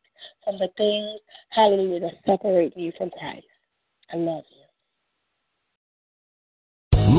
from 0.45 0.59
the 0.59 0.69
things, 0.77 1.21
hallelujah, 1.51 2.01
that 2.01 2.15
separate 2.27 2.77
you 2.77 2.93
from 2.97 3.11
Christ. 3.11 3.47
I 4.13 4.17
love 4.17 4.45
you. 4.51 4.64